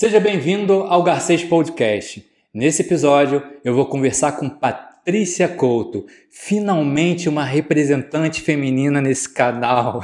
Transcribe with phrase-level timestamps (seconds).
[0.00, 2.24] Seja bem-vindo ao Garcês Podcast.
[2.54, 10.00] Nesse episódio, eu vou conversar com Patrícia Couto, finalmente uma representante feminina nesse canal.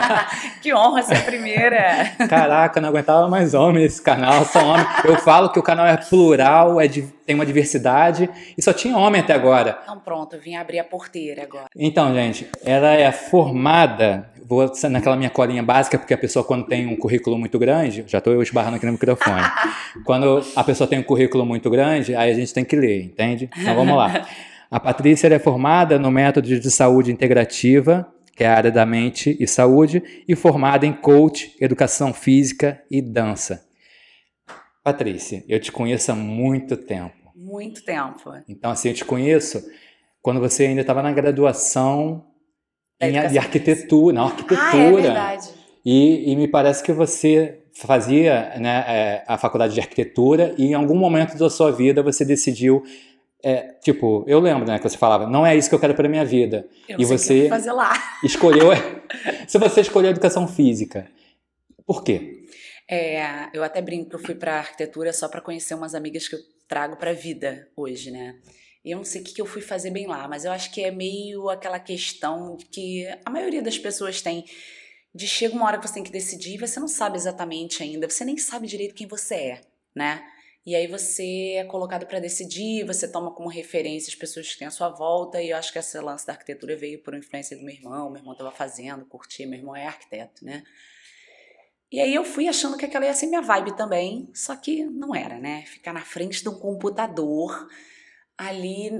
[0.62, 2.12] que honra ser a primeira!
[2.26, 4.86] Caraca, não aguentava mais homem nesse canal, só homem.
[5.04, 9.20] Eu falo que o canal é plural, é, tem uma diversidade e só tinha homem
[9.20, 9.78] até agora.
[9.82, 11.66] Então pronto, eu vim abrir a porteira agora.
[11.76, 16.86] Então, gente, ela é formada vou naquela minha colinha básica, porque a pessoa quando tem
[16.86, 19.42] um currículo muito grande, já estou eu esbarrando aqui no microfone,
[20.04, 23.48] quando a pessoa tem um currículo muito grande, aí a gente tem que ler, entende?
[23.56, 24.26] Então vamos lá.
[24.70, 29.36] A Patrícia é formada no método de saúde integrativa, que é a área da mente
[29.38, 33.64] e saúde, e formada em coach, educação física e dança.
[34.82, 37.14] Patrícia, eu te conheço há muito tempo.
[37.34, 38.32] Muito tempo.
[38.48, 39.64] Então, assim, eu te conheço
[40.20, 42.26] quando você ainda estava na graduação
[43.00, 44.62] em, de arquitetura, não, arquitetura.
[44.62, 45.48] Ah, é verdade.
[45.84, 50.74] E, e me parece que você fazia né, é, a faculdade de arquitetura e em
[50.74, 52.82] algum momento da sua vida você decidiu
[53.42, 56.08] é, tipo, eu lembro, né, que você falava, não é isso que eu quero para
[56.08, 56.66] minha vida.
[56.88, 57.92] Eu e você fazer lá.
[58.22, 58.70] escolheu,
[59.46, 61.06] se você escolheu educação física,
[61.86, 62.46] por quê?
[62.88, 66.36] É, eu até brinco que eu fui para arquitetura só para conhecer umas amigas que
[66.36, 68.34] eu trago para a vida hoje, né?
[68.84, 70.90] Eu não sei o que eu fui fazer bem lá, mas eu acho que é
[70.90, 74.44] meio aquela questão que a maioria das pessoas tem
[75.14, 78.10] de chega uma hora que você tem que decidir e você não sabe exatamente ainda,
[78.10, 79.60] você nem sabe direito quem você é,
[79.94, 80.22] né?
[80.66, 84.66] E aí você é colocado para decidir, você toma como referência as pessoas que têm
[84.66, 87.62] à sua volta, e eu acho que esse lance da arquitetura veio por influência do
[87.62, 90.64] meu irmão, meu irmão estava fazendo, curtia, meu irmão é arquiteto, né?
[91.92, 95.14] E aí eu fui achando que aquela ia ser minha vibe também, só que não
[95.14, 95.64] era, né?
[95.66, 97.68] Ficar na frente de um computador,
[98.36, 98.90] ali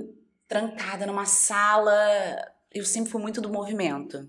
[0.49, 1.93] trancada numa sala.
[2.73, 4.29] Eu sempre fui muito do movimento.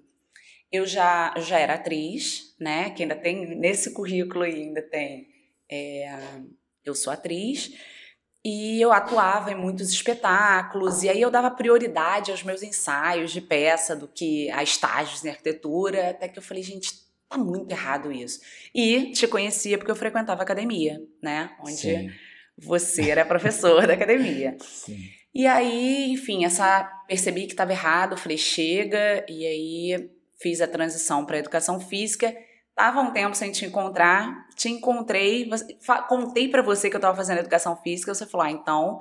[0.72, 2.90] Eu já, já era atriz, né?
[2.91, 5.28] Que ainda tem nesse currículo ainda tem.
[5.69, 6.19] É,
[6.84, 7.72] eu sou atriz
[8.44, 13.41] e eu atuava em muitos espetáculos e aí eu dava prioridade aos meus ensaios de
[13.41, 16.91] peça do que a estágios em arquitetura, até que eu falei, gente,
[17.28, 18.40] tá muito errado isso.
[18.74, 21.56] E te conhecia porque eu frequentava academia, né?
[21.59, 22.12] Onde Sim
[22.58, 24.58] você era professor da academia.
[24.60, 24.98] Sim.
[25.34, 30.10] E aí, enfim, essa percebi que estava errado, falei, chega, e aí
[30.42, 32.34] fiz a transição para educação física.
[32.74, 35.50] Tava um tempo sem te encontrar, te encontrei,
[36.08, 39.00] contei para você que eu estava fazendo educação física, você falou: "Ah, então,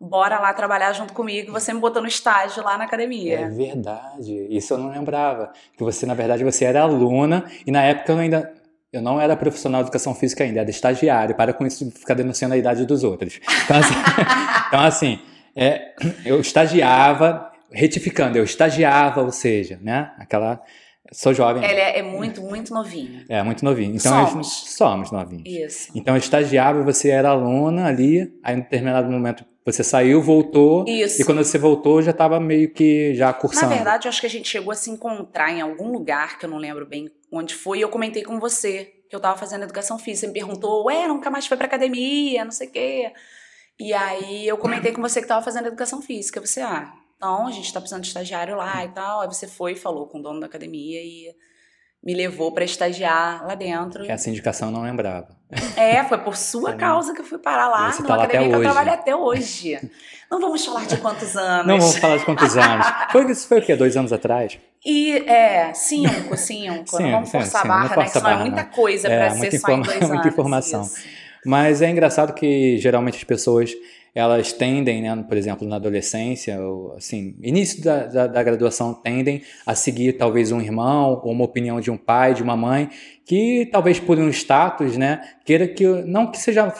[0.00, 1.52] bora lá trabalhar junto comigo".
[1.52, 3.40] Você me botou no estágio lá na academia.
[3.40, 4.46] É verdade.
[4.50, 5.52] Isso eu não lembrava.
[5.76, 8.54] Que você, na verdade, você era aluna e na época eu ainda
[8.94, 12.54] eu não era profissional de educação física ainda, era estagiário, para com isso ficar denunciando
[12.54, 13.40] a idade dos outros.
[13.64, 13.94] Então, assim,
[14.68, 15.18] então, assim
[15.56, 15.94] é,
[16.24, 20.12] eu estagiava, retificando, eu estagiava, ou seja, né?
[20.18, 20.62] Aquela.
[21.12, 21.62] Sou jovem.
[21.62, 23.24] Ele é, é muito, muito novinho.
[23.28, 23.94] É, muito novinho.
[23.96, 24.64] Então, somos.
[24.68, 25.44] somos novinhos.
[25.46, 25.92] Isso.
[25.94, 30.84] Então, eu estagiava, você era aluna ali, aí em determinado momento você saiu, voltou.
[30.86, 31.22] Isso.
[31.22, 33.70] E quando você voltou, já estava meio que já cursando.
[33.70, 36.44] Na verdade, eu acho que a gente chegou a se encontrar em algum lugar, que
[36.44, 39.98] eu não lembro bem onde foi, eu comentei com você que eu estava fazendo educação
[39.98, 40.20] física.
[40.20, 43.12] Você me perguntou, ué, nunca mais foi pra academia, não sei o quê.
[43.78, 46.40] E aí eu comentei com você que estava fazendo educação física.
[46.40, 49.20] Você, ah, então a gente está precisando de estagiário lá e tal.
[49.20, 51.34] Aí você foi e falou com o dono da academia e
[52.04, 54.04] me levou para estagiar lá dentro.
[54.04, 55.28] Essa indicação eu não lembrava.
[55.76, 58.48] É, foi por sua causa que eu fui parar lá você numa tá academia até
[58.48, 58.68] que hoje.
[58.68, 59.90] eu trabalho até hoje.
[60.30, 61.66] Não vamos falar de quantos anos.
[61.66, 62.86] Não vamos falar de quantos anos.
[63.10, 63.76] Foi, isso foi o quê?
[63.76, 64.58] Dois anos atrás?
[64.84, 67.00] E é, cinco, cinco.
[67.00, 68.04] não vamos forçar a barra, né?
[68.04, 70.08] Que senão é muita coisa é, para ser só em dois anos.
[70.10, 70.82] Muita informação.
[70.82, 71.04] Isso.
[71.44, 73.74] Mas é engraçado que geralmente as pessoas
[74.14, 79.42] elas tendem, né, por exemplo, na adolescência, ou, assim, início da, da, da, graduação, tendem
[79.66, 82.88] a seguir talvez um irmão ou uma opinião de um pai, de uma mãe,
[83.26, 86.72] que talvez por um status, né, queira que, não que seja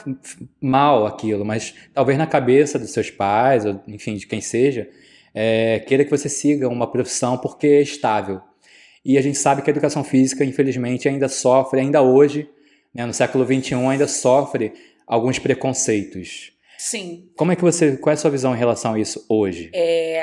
[0.60, 4.88] mal aquilo, mas talvez na cabeça dos seus pais, ou enfim, de quem seja,
[5.34, 8.40] é, queira que você siga uma profissão porque é estável.
[9.04, 12.48] E a gente sabe que a educação física, infelizmente, ainda sofre, ainda hoje,
[12.94, 14.72] né, no século XXI, ainda sofre
[15.06, 16.52] alguns preconceitos.
[16.78, 17.30] Sim.
[17.36, 19.70] Como é que você, qual é a sua visão em relação a isso hoje?
[19.74, 20.22] É,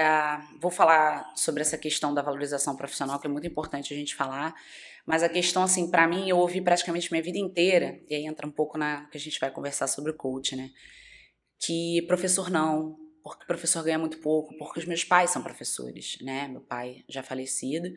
[0.60, 4.54] vou falar sobre essa questão da valorização profissional, que é muito importante a gente falar.
[5.06, 8.46] Mas a questão, assim, para mim, eu ouvi praticamente minha vida inteira, e aí entra
[8.46, 10.70] um pouco na que a gente vai conversar sobre o coach, né?
[11.60, 16.48] Que professor não, porque professor ganha muito pouco, porque os meus pais são professores, né?
[16.48, 17.92] Meu pai já falecido.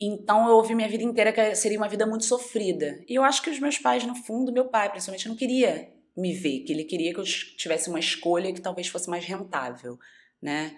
[0.00, 3.04] Então eu ouvi minha vida inteira que seria uma vida muito sofrida.
[3.08, 6.34] E eu acho que os meus pais, no fundo, meu pai principalmente, não queria me
[6.34, 9.98] ver, que ele queria que eu tivesse uma escolha que talvez fosse mais rentável,
[10.40, 10.76] né?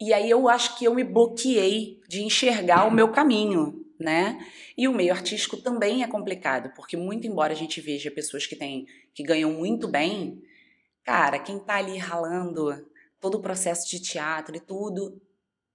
[0.00, 4.44] E aí eu acho que eu me bloqueei de enxergar o meu caminho, né?
[4.76, 8.56] E o meio artístico também é complicado, porque muito embora a gente veja pessoas que
[8.56, 10.42] têm que ganham muito bem,
[11.04, 12.86] cara, quem tá ali ralando
[13.20, 15.20] todo o processo de teatro e tudo,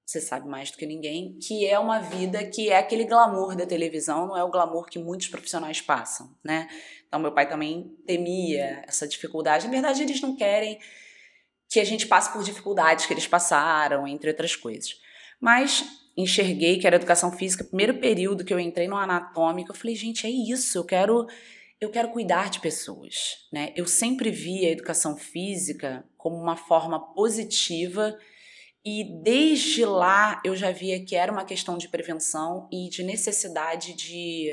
[0.06, 3.66] você sabe mais do que ninguém, que é uma vida que é aquele glamour da
[3.66, 6.68] televisão, não é o glamour que muitos profissionais passam, né?
[7.08, 9.66] Então meu pai também temia essa dificuldade.
[9.66, 10.80] Na verdade, eles não querem
[11.70, 14.98] que a gente passe por dificuldades que eles passaram, entre outras coisas.
[15.42, 15.86] Mas
[16.16, 20.26] enxerguei que era educação física, primeiro período que eu entrei no anatômico, eu falei, gente,
[20.26, 21.28] é isso, eu quero
[21.80, 23.72] eu quero cuidar de pessoas, né?
[23.76, 28.18] Eu sempre vi a educação física como uma forma positiva
[28.84, 33.94] e desde lá eu já via que era uma questão de prevenção e de necessidade
[33.94, 34.52] de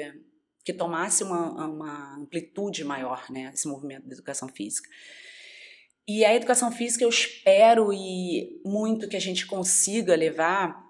[0.64, 3.50] que tomasse uma, uma amplitude maior, né?
[3.54, 4.88] Esse movimento da educação física.
[6.06, 10.83] E a educação física eu espero e muito que a gente consiga levar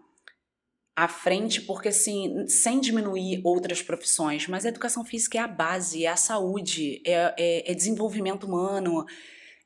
[0.96, 6.04] à frente, porque assim, sem diminuir outras profissões, mas a educação física é a base,
[6.04, 9.04] é a saúde, é, é, é desenvolvimento humano,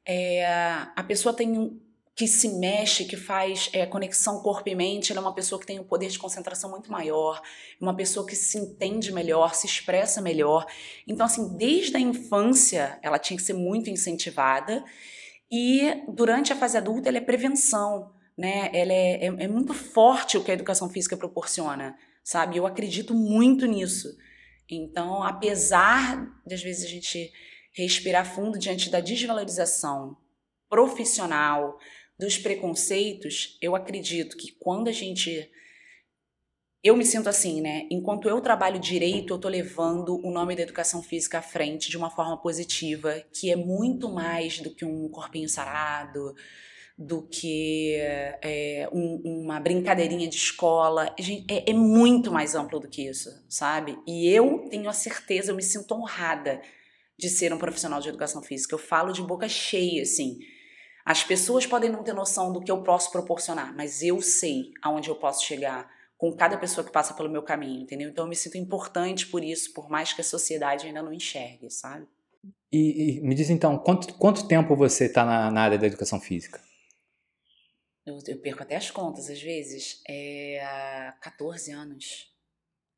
[0.06, 0.46] é,
[0.96, 1.78] a pessoa tem
[2.18, 5.66] que se mexe, que faz é, conexão corpo e mente, ela é uma pessoa que
[5.66, 7.40] tem um poder de concentração muito maior,
[7.80, 10.66] uma pessoa que se entende melhor, se expressa melhor.
[11.06, 14.84] Então, assim, desde a infância, ela tinha que ser muito incentivada
[15.48, 18.70] e durante a fase adulta, ela é prevenção né?
[18.72, 22.56] Ela é, é, é muito forte o que a educação física proporciona, sabe?
[22.56, 24.08] Eu acredito muito nisso.
[24.70, 27.32] Então, apesar de às vezes a gente
[27.74, 30.16] respirar fundo diante da desvalorização
[30.68, 31.78] profissional,
[32.18, 35.50] dos preconceitos, eu acredito que quando a gente
[36.82, 37.86] eu me sinto assim, né?
[37.90, 41.96] Enquanto eu trabalho direito, eu tô levando o nome da educação física à frente de
[41.96, 46.34] uma forma positiva, que é muito mais do que um corpinho sarado,
[46.98, 47.94] do que
[48.42, 51.14] é, um, uma brincadeirinha de escola.
[51.48, 53.96] É, é, muito mais amplo do que isso, sabe?
[54.04, 56.60] E eu tenho a certeza, eu me sinto honrada
[57.16, 58.74] de ser um profissional de educação física.
[58.74, 60.40] Eu falo de boca cheia, assim.
[61.04, 65.08] As pessoas podem não ter noção do que eu posso proporcionar, mas eu sei aonde
[65.08, 68.08] eu posso chegar com cada pessoa que passa pelo meu caminho, entendeu?
[68.10, 71.70] Então eu me sinto importante por isso, por mais que a sociedade ainda não enxergue,
[71.70, 72.06] sabe?
[72.72, 76.20] E, e me diz então, quanto, quanto tempo você está na, na área da educação
[76.20, 76.60] física?
[78.08, 80.00] Eu, eu, perco até as contas às vezes.
[80.08, 82.26] É 14 anos.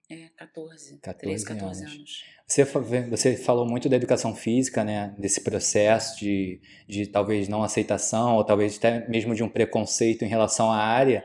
[0.08, 0.98] É, 14.
[0.98, 1.94] 14 13, 14 anos.
[1.94, 2.24] anos.
[2.46, 2.64] Você,
[3.08, 5.14] você falou muito da educação física, né?
[5.18, 10.28] Desse processo de, de talvez não aceitação, ou talvez até mesmo de um preconceito em
[10.28, 11.24] relação à área.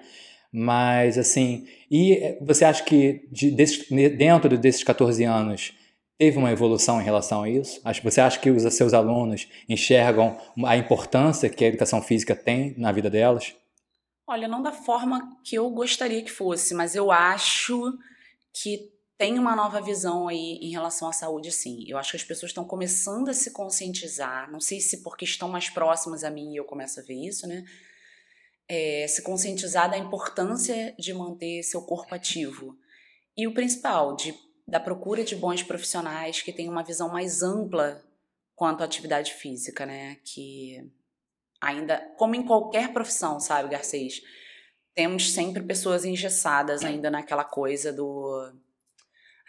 [0.51, 5.73] Mas, assim, e eh, você acha que de, desse, dentro desses 14 anos
[6.17, 7.81] teve uma evolução em relação a isso?
[8.03, 12.91] Você acha que os seus alunos enxergam a importância que a educação física tem na
[12.91, 13.53] vida delas?
[14.27, 17.97] Olha, não da forma que eu gostaria que fosse, mas eu acho
[18.51, 21.85] que tem uma nova visão aí em relação à saúde, sim.
[21.87, 24.51] Eu acho que as pessoas estão começando a se conscientizar.
[24.51, 27.47] Não sei se porque estão mais próximas a mim e eu começo a ver isso,
[27.47, 27.63] né?
[28.67, 32.77] É, se conscientizar da importância de manter seu corpo ativo.
[33.37, 34.33] E o principal, de,
[34.67, 38.03] da procura de bons profissionais que tenham uma visão mais ampla
[38.55, 40.17] quanto à atividade física, né?
[40.25, 40.91] Que
[41.65, 44.21] ainda, como em qualquer profissão, sabe, Garcês?
[44.93, 48.53] Temos sempre pessoas engessadas ainda naquela coisa do.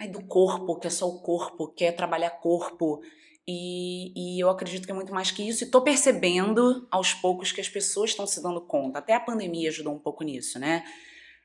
[0.00, 3.00] Ai, do corpo, que é só o corpo, que é trabalhar corpo.
[3.46, 5.62] E, e eu acredito que é muito mais que isso.
[5.62, 8.98] E tô percebendo aos poucos que as pessoas estão se dando conta.
[8.98, 10.84] Até a pandemia ajudou um pouco nisso, né?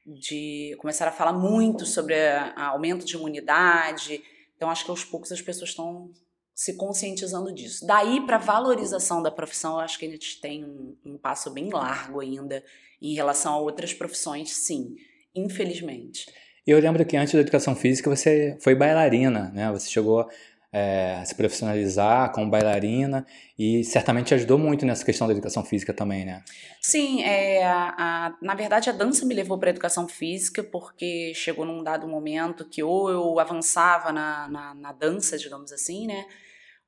[0.05, 4.23] De começar a falar muito sobre a, a aumento de imunidade.
[4.55, 6.09] Então, acho que aos poucos as pessoas estão
[6.53, 7.85] se conscientizando disso.
[7.85, 11.69] Daí para valorização da profissão, eu acho que a gente tem um, um, passo bem
[11.69, 12.63] largo ainda
[13.01, 14.95] em relação a outras profissões, sim,
[15.35, 16.25] infelizmente.
[16.65, 19.71] Eu lembro que antes da educação física você foi bailarina, né?
[19.71, 20.27] Você chegou
[20.73, 23.25] é, se profissionalizar como bailarina
[23.57, 26.43] e certamente ajudou muito nessa questão da educação física também, né?
[26.79, 31.33] Sim, é, a, a, na verdade a dança me levou para a educação física porque
[31.35, 36.25] chegou num dado momento que ou eu avançava na, na, na dança, digamos assim, né?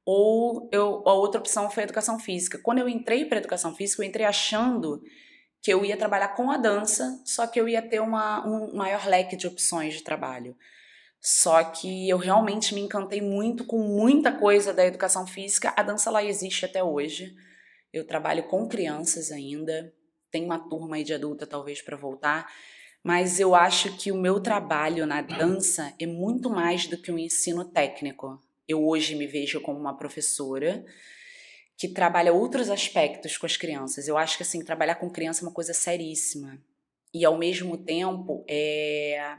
[0.05, 2.59] ou eu, a outra opção foi a educação física.
[2.61, 5.01] Quando eu entrei para a educação física, eu entrei achando
[5.61, 9.05] que eu ia trabalhar com a dança, só que eu ia ter uma, um maior
[9.07, 10.57] leque de opções de trabalho.
[11.23, 15.73] Só que eu realmente me encantei muito com muita coisa da educação física.
[15.77, 17.33] A dança lá existe até hoje.
[17.93, 19.93] Eu trabalho com crianças ainda.
[20.29, 22.51] Tem uma turma aí de adulta talvez para voltar,
[23.03, 27.19] mas eu acho que o meu trabalho na dança é muito mais do que um
[27.19, 30.85] ensino técnico eu hoje me vejo como uma professora
[31.77, 34.07] que trabalha outros aspectos com as crianças.
[34.07, 36.57] Eu acho que assim, trabalhar com criança é uma coisa seríssima.
[37.13, 39.37] E ao mesmo tempo é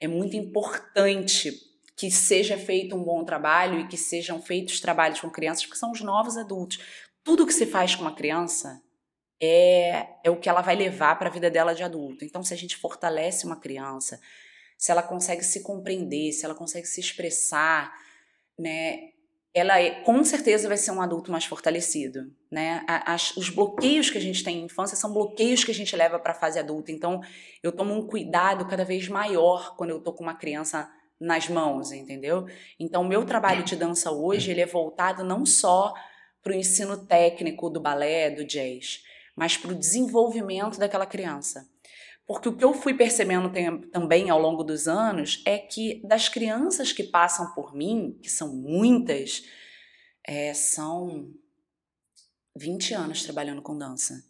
[0.00, 1.52] é muito importante
[1.96, 5.92] que seja feito um bom trabalho e que sejam feitos trabalhos com crianças, porque são
[5.92, 6.78] os novos adultos.
[7.24, 8.82] Tudo que se faz com uma criança
[9.40, 12.24] é, é o que ela vai levar para a vida dela de adulto.
[12.24, 14.20] Então, se a gente fortalece uma criança,
[14.76, 17.92] se ela consegue se compreender, se ela consegue se expressar,
[18.58, 19.12] né,
[19.56, 22.84] ela é, com certeza vai ser um adulto mais fortalecido, né?
[22.86, 26.18] As, os bloqueios que a gente tem em infância são bloqueios que a gente leva
[26.18, 26.92] para a fase adulta.
[26.92, 27.22] Então,
[27.62, 30.86] eu tomo um cuidado cada vez maior quando eu tô com uma criança
[31.18, 32.46] nas mãos, entendeu?
[32.78, 35.94] Então, o meu trabalho de dança hoje ele é voltado não só
[36.42, 39.02] para o ensino técnico do balé, do jazz,
[39.34, 41.66] mas para o desenvolvimento daquela criança.
[42.26, 46.28] Porque o que eu fui percebendo tem, também ao longo dos anos é que das
[46.28, 49.44] crianças que passam por mim, que são muitas,
[50.26, 51.32] é, são
[52.56, 54.24] 20 anos trabalhando com dança.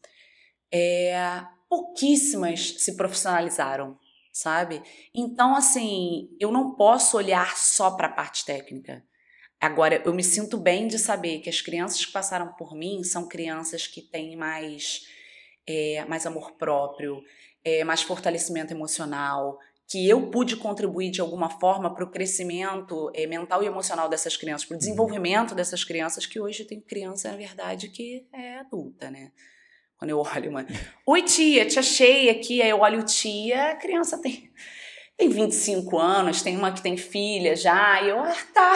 [0.70, 3.98] É, pouquíssimas se profissionalizaram,
[4.30, 4.82] sabe?
[5.14, 9.02] Então, assim, eu não posso olhar só para a parte técnica.
[9.58, 13.26] Agora, eu me sinto bem de saber que as crianças que passaram por mim são
[13.26, 15.00] crianças que têm mais,
[15.66, 17.22] é, mais amor próprio,
[17.66, 19.58] é, mais fortalecimento emocional,
[19.88, 24.36] que eu pude contribuir de alguma forma para o crescimento é, mental e emocional dessas
[24.36, 24.78] crianças, para o uhum.
[24.78, 29.32] desenvolvimento dessas crianças, que hoje tem criança, na verdade, que é adulta, né?
[29.98, 30.64] Quando eu olho uma.
[31.04, 32.62] Oi, tia, te achei aqui.
[32.62, 34.52] Aí eu olho tia, a criança tem,
[35.16, 38.00] tem 25 anos, tem uma que tem filha já.
[38.00, 38.74] E eu, ah, tá.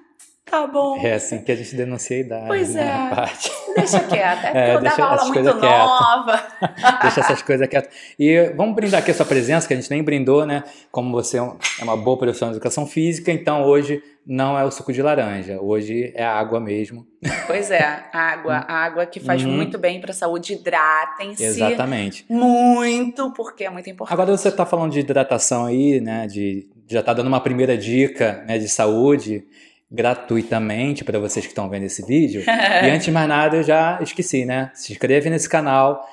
[0.46, 0.98] tá bom.
[0.98, 2.46] É assim que a gente denuncia a idade.
[2.46, 3.14] Pois né, é.
[3.14, 3.50] Parte.
[3.74, 4.44] Deixa quieto.
[4.44, 6.42] É é, eu dava aula muito nova.
[7.02, 7.92] deixa essas coisas quietas.
[8.18, 10.64] E vamos brindar aqui a sua presença, que a gente nem brindou, né?
[10.90, 14.70] Como você é, é uma boa profissional de educação física, então hoje não é o
[14.70, 17.06] suco de laranja, hoje é água mesmo.
[17.46, 19.52] Pois é, água, água que faz uhum.
[19.52, 21.44] muito bem para a saúde, hidratem-se.
[21.44, 22.24] Exatamente.
[22.28, 24.12] Muito, porque é muito importante.
[24.12, 28.44] Agora você está falando de hidratação aí, né, de já está dando uma primeira dica,
[28.46, 29.44] né, de saúde
[29.90, 32.42] gratuitamente para vocês que estão vendo esse vídeo.
[32.46, 34.70] e antes de mais nada, eu já esqueci, né?
[34.74, 36.04] Se inscreve nesse canal,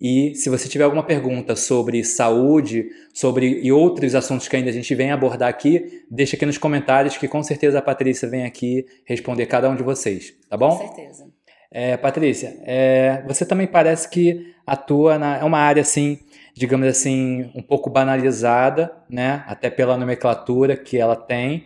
[0.00, 4.72] e se você tiver alguma pergunta sobre saúde, sobre e outros assuntos que ainda a
[4.72, 8.86] gente vem abordar aqui, deixa aqui nos comentários que com certeza a Patrícia vem aqui
[9.04, 10.76] responder cada um de vocês, tá bom?
[10.76, 11.26] Com certeza.
[11.70, 16.18] É, Patrícia, é, você também parece que atua na é uma área assim,
[16.54, 19.42] digamos assim, um pouco banalizada, né?
[19.46, 21.64] Até pela nomenclatura que ela tem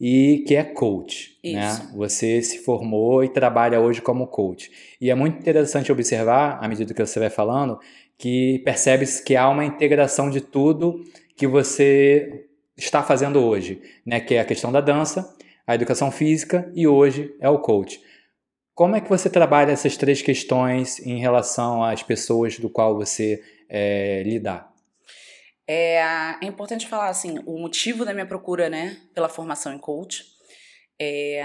[0.00, 1.36] e que é coach.
[1.42, 1.90] Né?
[1.94, 4.70] Você se formou e trabalha hoje como coach.
[5.00, 7.78] E é muito interessante observar, à medida que você vai falando,
[8.16, 11.04] que percebe-se que há uma integração de tudo
[11.36, 14.20] que você está fazendo hoje, né?
[14.20, 15.34] que é a questão da dança,
[15.66, 18.00] a educação física e hoje é o coach.
[18.74, 23.42] Como é que você trabalha essas três questões em relação às pessoas do qual você
[23.68, 24.72] é, lidar?
[25.70, 25.98] É,
[26.42, 30.24] é importante falar assim, o motivo da minha procura, né, pela formação em coach,
[30.98, 31.42] é,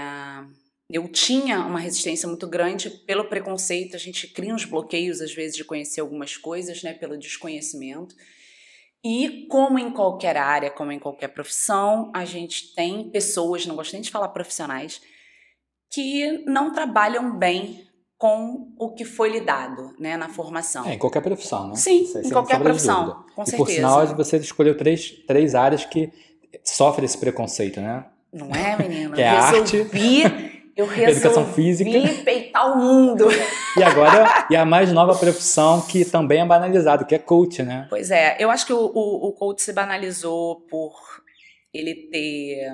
[0.90, 5.54] eu tinha uma resistência muito grande pelo preconceito, a gente cria uns bloqueios às vezes
[5.54, 8.14] de conhecer algumas coisas, né, pelo desconhecimento.
[9.04, 13.92] E como em qualquer área, como em qualquer profissão, a gente tem pessoas, não gosto
[13.92, 15.02] nem de falar profissionais,
[15.92, 17.86] que não trabalham bem
[18.24, 20.86] com o que foi lhe dado né, na formação.
[20.86, 21.76] É, em qualquer profissão, né?
[21.76, 23.56] Sim, em qualquer profissão, com e certeza.
[23.56, 26.10] por sinal, você escolheu três, três áreas que
[26.64, 28.06] sofrem esse preconceito, né?
[28.32, 29.12] Não é, menino?
[29.12, 31.90] que é resolvi, arte, eu resolvi educação física.
[32.24, 33.26] peitar o mundo.
[33.76, 37.86] E agora, e a mais nova profissão que também é banalizada, que é coach, né?
[37.90, 40.94] Pois é, eu acho que o, o, o coach se banalizou por
[41.74, 42.72] ele ter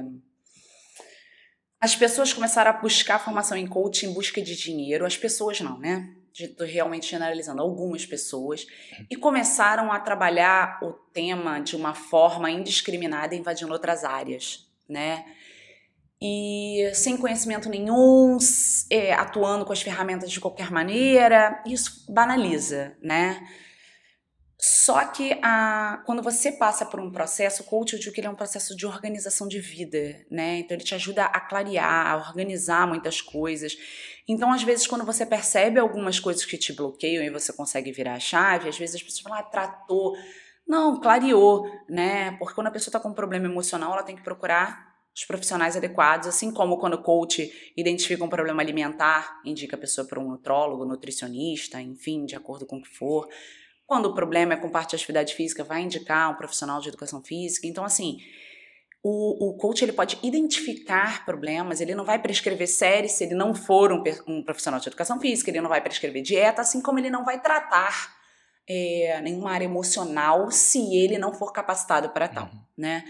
[1.80, 5.06] as pessoas começaram a buscar formação em coaching em busca de dinheiro.
[5.06, 6.10] As pessoas não, né?
[6.38, 8.66] Estou realmente generalizando, algumas pessoas.
[9.10, 15.24] E começaram a trabalhar o tema de uma forma indiscriminada, invadindo outras áreas, né?
[16.22, 18.36] E sem conhecimento nenhum,
[18.90, 23.42] é, atuando com as ferramentas de qualquer maneira, isso banaliza, né?
[24.62, 28.26] Só que a, quando você passa por um processo, o coach, eu digo que ele
[28.26, 30.58] é um processo de organização de vida, né?
[30.58, 33.74] Então ele te ajuda a clarear, a organizar muitas coisas.
[34.28, 38.14] Então, às vezes, quando você percebe algumas coisas que te bloqueiam e você consegue virar
[38.14, 40.14] a chave, às vezes as pessoas falam, ah, tratou.
[40.68, 42.32] Não, clareou, né?
[42.32, 45.76] Porque quando a pessoa está com um problema emocional, ela tem que procurar os profissionais
[45.76, 50.28] adequados, assim como quando o coach identifica um problema alimentar, indica a pessoa para um
[50.28, 53.28] nutrólogo, nutricionista, enfim, de acordo com o que for.
[53.90, 57.20] Quando o problema é com parte de atividade física, vai indicar um profissional de educação
[57.20, 57.66] física.
[57.66, 58.18] Então, assim,
[59.02, 63.52] o, o coach ele pode identificar problemas, ele não vai prescrever séries se ele não
[63.52, 67.10] for um, um profissional de educação física, ele não vai prescrever dieta, assim como ele
[67.10, 68.14] não vai tratar
[68.68, 72.60] é, nenhuma área emocional se ele não for capacitado para tal, uhum.
[72.78, 73.02] né?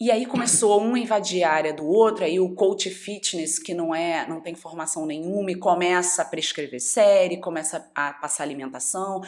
[0.00, 3.92] E aí começou um invadir a área do outro, aí o coach fitness, que não
[3.92, 9.20] é, não tem formação nenhuma, e começa a prescrever série, começa a passar alimentação.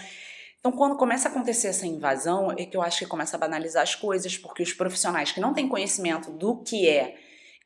[0.67, 3.83] Então, quando começa a acontecer essa invasão, é que eu acho que começa a banalizar
[3.83, 7.19] as coisas, porque os profissionais que não têm conhecimento do que é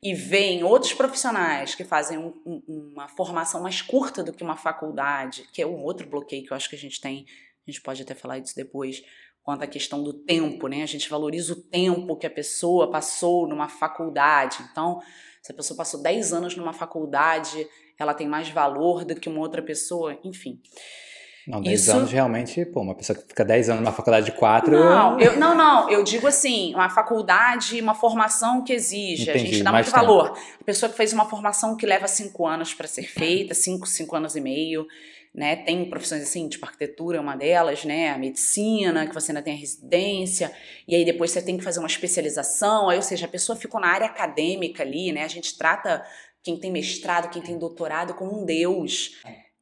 [0.03, 4.57] e veem outros profissionais que fazem um, um, uma formação mais curta do que uma
[4.57, 7.25] faculdade, que é um outro bloqueio que eu acho que a gente tem,
[7.65, 9.01] a gente pode até falar disso depois,
[9.41, 10.83] quanto à questão do tempo, né?
[10.83, 14.57] A gente valoriza o tempo que a pessoa passou numa faculdade.
[14.73, 14.99] Então,
[15.41, 17.65] se a pessoa passou 10 anos numa faculdade,
[17.97, 20.61] ela tem mais valor do que uma outra pessoa, enfim.
[21.49, 21.91] Não, 10 Isso...
[21.91, 24.71] anos realmente, pô, uma pessoa que fica 10 anos numa faculdade de 4.
[24.71, 29.39] Não, eu, não, não, eu digo assim, uma faculdade, uma formação que exige, Entendi, a
[29.39, 30.37] gente dá muito valor.
[30.61, 34.15] A pessoa que fez uma formação que leva 5 anos para ser feita, 5, 5
[34.15, 34.85] anos e meio,
[35.33, 35.55] né?
[35.55, 38.11] Tem profissões assim, tipo arquitetura é uma delas, né?
[38.11, 40.51] A medicina, que você ainda tem a residência,
[40.87, 43.81] e aí depois você tem que fazer uma especialização, aí, ou seja, a pessoa ficou
[43.81, 45.23] na área acadêmica ali, né?
[45.23, 46.05] A gente trata
[46.43, 49.19] quem tem mestrado, quem tem doutorado como um deus.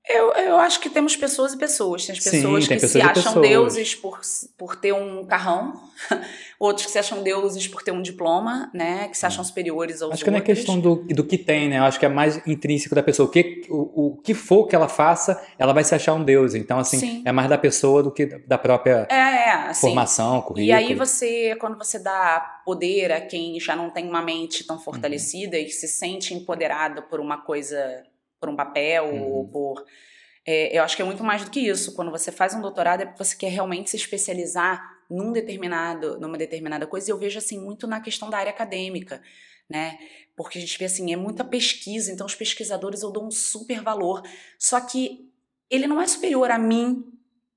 [0.09, 2.05] Eu, eu acho que temos pessoas e pessoas.
[2.05, 4.19] Tem as pessoas Sim, que pessoas se acham deuses por,
[4.57, 5.81] por ter um carrão,
[6.57, 9.09] outros que se acham deuses por ter um diploma, né?
[9.09, 10.21] Que se acham superiores aos acho outros.
[10.21, 11.79] Acho que não é questão do, do que tem, né?
[11.79, 13.27] Eu acho que é mais intrínseco da pessoa.
[13.27, 16.55] O que, o, o que for que ela faça, ela vai se achar um deus.
[16.55, 17.23] Então, assim, Sim.
[17.25, 20.65] é mais da pessoa do que da própria é, é, assim, formação, currículo.
[20.65, 24.79] E aí você, quando você dá poder a quem já não tem uma mente tão
[24.79, 25.63] fortalecida uhum.
[25.63, 28.03] e se sente empoderado por uma coisa
[28.39, 29.31] por um papel uhum.
[29.31, 29.85] ou por.
[30.45, 31.93] É, eu acho que é muito mais do que isso.
[31.93, 36.37] Quando você faz um doutorado é porque você quer realmente se especializar num determinado, numa
[36.37, 37.09] determinada coisa.
[37.09, 39.21] E eu vejo assim muito na questão da área acadêmica,
[39.69, 39.97] né?
[40.35, 43.81] Porque a gente vê assim, é muita pesquisa, então os pesquisadores eu dou um super
[43.81, 44.21] valor.
[44.57, 45.29] Só que
[45.69, 47.03] ele não é superior a mim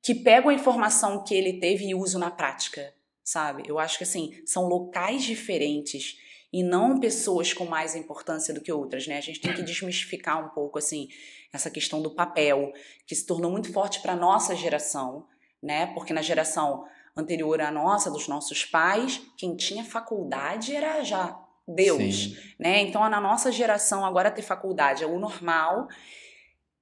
[0.02, 3.64] que pego a informação que ele teve e uso na prática, sabe?
[3.66, 6.18] Eu acho que assim, são locais diferentes
[6.52, 9.18] e não pessoas com mais importância do que outras, né?
[9.18, 11.08] A gente tem que desmistificar um pouco assim
[11.52, 12.72] essa questão do papel,
[13.06, 15.26] que se tornou muito forte para nossa geração,
[15.62, 15.86] né?
[15.94, 16.84] Porque na geração
[17.16, 22.36] anterior à nossa, dos nossos pais, quem tinha faculdade era já Deus, Sim.
[22.58, 22.80] né?
[22.80, 25.88] Então na nossa geração agora ter faculdade é o normal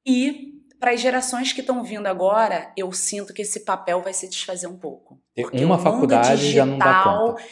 [0.07, 4.29] e para as gerações que estão vindo agora, eu sinto que esse papel vai se
[4.29, 5.21] desfazer um pouco.
[5.53, 7.43] Uma faculdade digital, já não dá conta.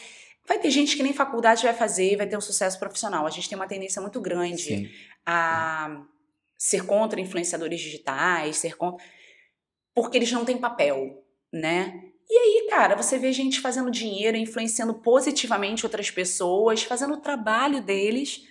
[0.47, 3.27] Vai ter gente que nem faculdade vai fazer e vai ter um sucesso profissional.
[3.27, 4.89] A gente tem uma tendência muito grande Sim.
[5.25, 6.05] a
[6.57, 9.03] ser contra influenciadores digitais, ser contra.
[9.93, 12.01] Porque eles não têm papel, né?
[12.29, 17.81] E aí, cara, você vê gente fazendo dinheiro, influenciando positivamente outras pessoas, fazendo o trabalho
[17.81, 18.41] deles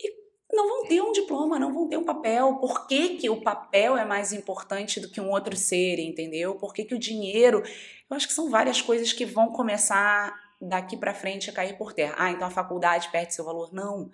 [0.00, 0.12] e
[0.52, 2.56] não vão ter um diploma, não vão ter um papel.
[2.56, 6.56] Por que, que o papel é mais importante do que um outro ser, entendeu?
[6.56, 7.62] Por que, que o dinheiro.
[8.10, 11.92] Eu acho que são várias coisas que vão começar daqui para frente a cair por
[11.92, 12.14] terra.
[12.18, 13.72] Ah, então a faculdade perde seu valor.
[13.72, 14.10] Não.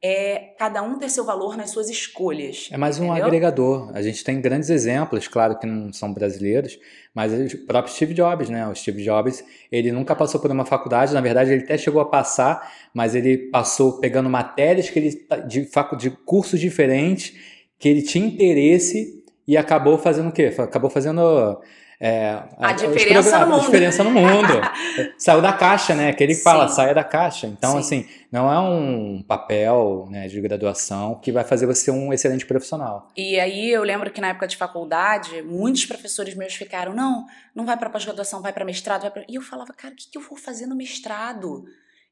[0.00, 2.68] É cada um ter seu valor nas suas escolhas.
[2.70, 3.24] É mais um entendeu?
[3.24, 3.90] agregador.
[3.94, 6.78] A gente tem grandes exemplos, claro que não são brasileiros,
[7.12, 8.68] mas o próprio Steve Jobs, né?
[8.68, 12.04] O Steve Jobs, ele nunca passou por uma faculdade, na verdade ele até chegou a
[12.04, 17.34] passar, mas ele passou pegando matérias que ele de, de cursos diferentes
[17.76, 20.54] que ele tinha interesse e acabou fazendo o quê?
[20.58, 21.60] Acabou fazendo
[22.00, 23.64] é, a, a, diferença a, no mundo.
[23.64, 24.60] diferença no mundo.
[25.18, 26.10] Saiu da caixa, né?
[26.10, 27.48] Aquele que fala, saia da caixa.
[27.48, 27.78] Então, Sim.
[27.78, 33.10] assim, não é um papel né, de graduação que vai fazer você um excelente profissional.
[33.16, 37.66] E aí eu lembro que na época de faculdade, muitos professores meus ficaram, não, não
[37.66, 39.24] vai para pós-graduação, vai para mestrado, vai pra...
[39.28, 41.64] E eu falava, cara, o que, que eu vou fazer no mestrado?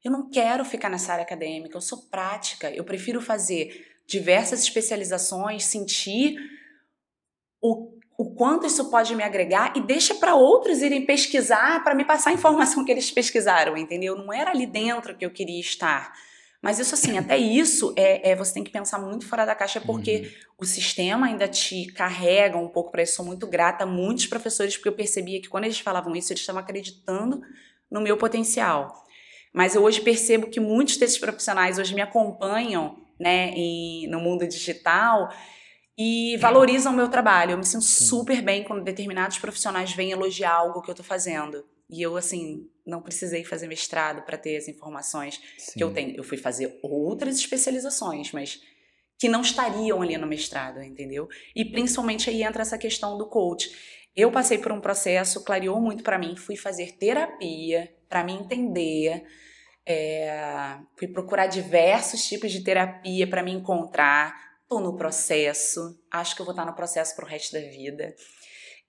[0.03, 5.63] Eu não quero ficar nessa área acadêmica, eu sou prática, eu prefiro fazer diversas especializações,
[5.63, 6.35] sentir
[7.61, 12.03] o o quanto isso pode me agregar e deixa para outros irem pesquisar para me
[12.03, 14.15] passar a informação que eles pesquisaram, entendeu?
[14.15, 16.11] Não era ali dentro que eu queria estar.
[16.59, 19.79] Mas isso assim, até isso é, é você tem que pensar muito fora da caixa
[19.79, 20.55] porque uhum.
[20.61, 23.17] o sistema ainda te carrega um pouco para isso.
[23.17, 26.41] Sou muito grata a muitos professores porque eu percebia que quando eles falavam isso eles
[26.41, 27.39] estavam acreditando
[27.89, 29.05] no meu potencial.
[29.53, 34.47] Mas eu hoje percebo que muitos desses profissionais hoje me acompanham, né, em, no mundo
[34.47, 35.29] digital
[35.97, 37.51] e valorizam o meu trabalho.
[37.51, 41.65] Eu me sinto super bem quando determinados profissionais vêm elogiar algo que eu estou fazendo.
[41.89, 45.73] E eu, assim, não precisei fazer mestrado para ter as informações Sim.
[45.77, 46.15] que eu tenho.
[46.15, 48.61] Eu fui fazer outras especializações, mas
[49.17, 51.27] que não estariam ali no mestrado, entendeu?
[51.55, 53.71] E principalmente aí entra essa questão do coach.
[54.15, 59.23] Eu passei por um processo, clareou muito para mim, fui fazer terapia para me entender.
[59.85, 64.35] É, fui procurar diversos tipos de terapia para me encontrar,
[64.67, 68.13] Tô no processo, acho que eu vou estar no processo pro resto da vida.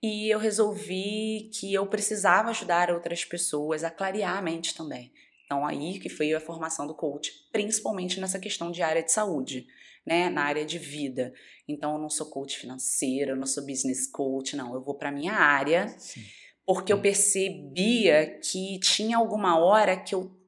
[0.03, 5.11] E eu resolvi que eu precisava ajudar outras pessoas a clarear a mente também.
[5.45, 9.67] Então, aí que foi a formação do coach, principalmente nessa questão de área de saúde,
[10.05, 10.29] né?
[10.29, 11.33] Na área de vida.
[11.67, 14.73] Então, eu não sou coach financeiro, eu não sou business coach, não.
[14.73, 16.23] Eu vou para minha área, Sim.
[16.65, 20.38] porque eu percebia que tinha alguma hora que eu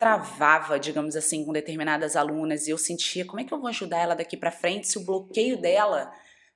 [0.00, 3.98] travava, digamos assim, com determinadas alunas e eu sentia como é que eu vou ajudar
[3.98, 6.10] ela daqui para frente se o bloqueio dela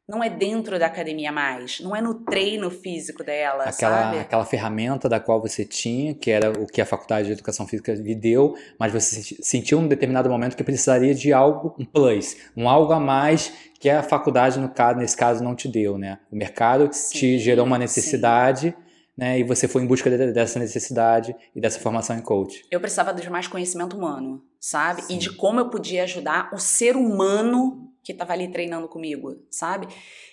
[0.08, 4.18] não é dentro da academia mais, não é no treino físico dela, aquela, sabe?
[4.18, 7.92] Aquela ferramenta da qual você tinha, que era o que a faculdade de educação física
[7.94, 12.68] lhe deu, mas você sentiu um determinado momento que precisaria de algo, um plus, um
[12.68, 16.18] algo a mais que a faculdade, no caso, nesse caso, não te deu, né?
[16.30, 18.74] O mercado sim, te gerou uma necessidade...
[18.76, 18.83] Sim.
[19.16, 22.64] Né, e você foi em busca de, dessa necessidade e dessa formação em coach.
[22.68, 25.02] Eu precisava de mais conhecimento humano, sabe?
[25.02, 25.14] Sim.
[25.14, 29.86] E de como eu podia ajudar o ser humano que estava ali treinando comigo, sabe?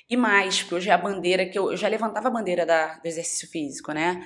[0.10, 2.98] E mais, porque hoje é a bandeira que eu, eu já levantava a bandeira da,
[2.98, 4.26] do exercício físico, né?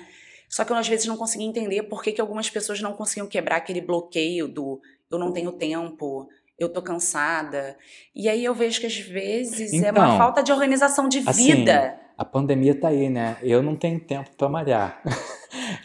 [0.49, 3.27] Só que eu às vezes não conseguia entender por que, que algumas pessoas não conseguiam
[3.27, 7.77] quebrar aquele bloqueio do eu não tenho tempo, eu tô cansada.
[8.15, 11.23] E aí eu vejo que às vezes então, é uma então, falta de organização de
[11.25, 11.99] assim, vida.
[12.17, 13.37] A pandemia tá aí, né?
[13.41, 15.01] Eu não tenho tempo para malhar.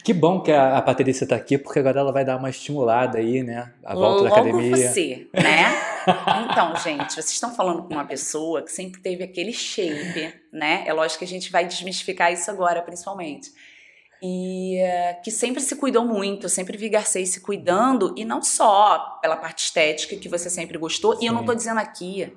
[0.03, 3.19] Que bom que a, a Patrícia está aqui, porque agora ela vai dar uma estimulada
[3.19, 3.71] aí, né?
[3.83, 4.75] A volta Logo da academia.
[4.75, 5.91] você, né?
[6.49, 10.83] Então, gente, vocês estão falando com uma pessoa que sempre teve aquele shape, né?
[10.87, 13.51] É lógico que a gente vai desmistificar isso agora, principalmente.
[14.21, 19.19] E uh, que sempre se cuidou muito, sempre vi Garcês se cuidando, e não só
[19.21, 21.25] pela parte estética que você sempre gostou, Sim.
[21.25, 22.33] e eu não estou dizendo aqui,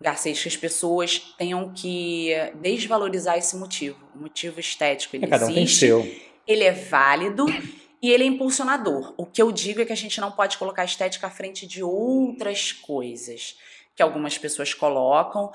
[0.00, 5.16] Garcês, que as pessoas tenham que desvalorizar esse motivo, o motivo estético.
[5.16, 7.46] Ele é, cada um existe, tem seu ele é válido
[8.00, 9.14] e ele é impulsionador.
[9.16, 11.66] O que eu digo é que a gente não pode colocar a estética à frente
[11.66, 13.58] de outras coisas
[13.94, 15.50] que algumas pessoas colocam,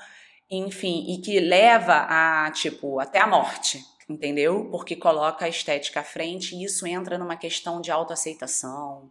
[0.50, 4.68] enfim, e que leva a, tipo, até a morte, entendeu?
[4.70, 9.10] Porque coloca a estética à frente e isso entra numa questão de autoaceitação,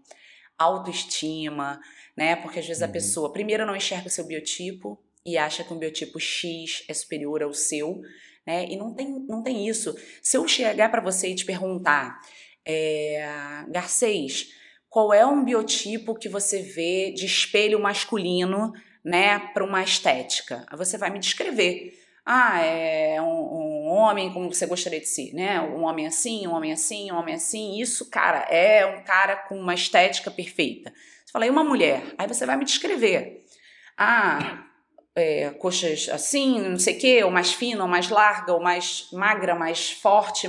[0.58, 1.80] autoestima,
[2.16, 2.36] né?
[2.36, 2.90] Porque às vezes uhum.
[2.90, 6.94] a pessoa, primeiro, não enxerga o seu biotipo e acha que um biotipo X é
[6.94, 8.02] superior ao seu,
[8.46, 8.66] né?
[8.70, 9.96] E não tem, não tem isso.
[10.22, 12.20] Se eu chegar para você e te perguntar,
[12.66, 14.50] é, Garcês,
[14.90, 20.66] qual é um biotipo que você vê de espelho masculino, né, para uma estética?
[20.78, 21.98] Você vai me descrever.
[22.26, 25.60] Ah, é um, um, homem como você gostaria de ser, né?
[25.60, 27.80] Um homem assim, um homem assim, um homem assim.
[27.80, 30.94] Isso, cara, é um cara com uma estética perfeita.
[31.26, 32.04] Você fala, e uma mulher?
[32.18, 33.44] Aí você vai me descrever.
[33.98, 34.71] Ah,
[35.16, 39.08] é, coxas assim, não sei o quê, ou mais fina, ou mais larga, ou mais
[39.12, 40.48] magra, mais forte.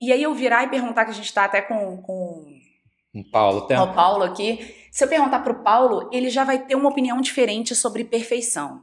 [0.00, 2.58] E aí eu virar e perguntar, que a gente está até com, com
[3.14, 3.78] o Paulo, tem...
[3.78, 4.74] o Paulo aqui.
[4.92, 8.82] Se eu perguntar para o Paulo, ele já vai ter uma opinião diferente sobre perfeição.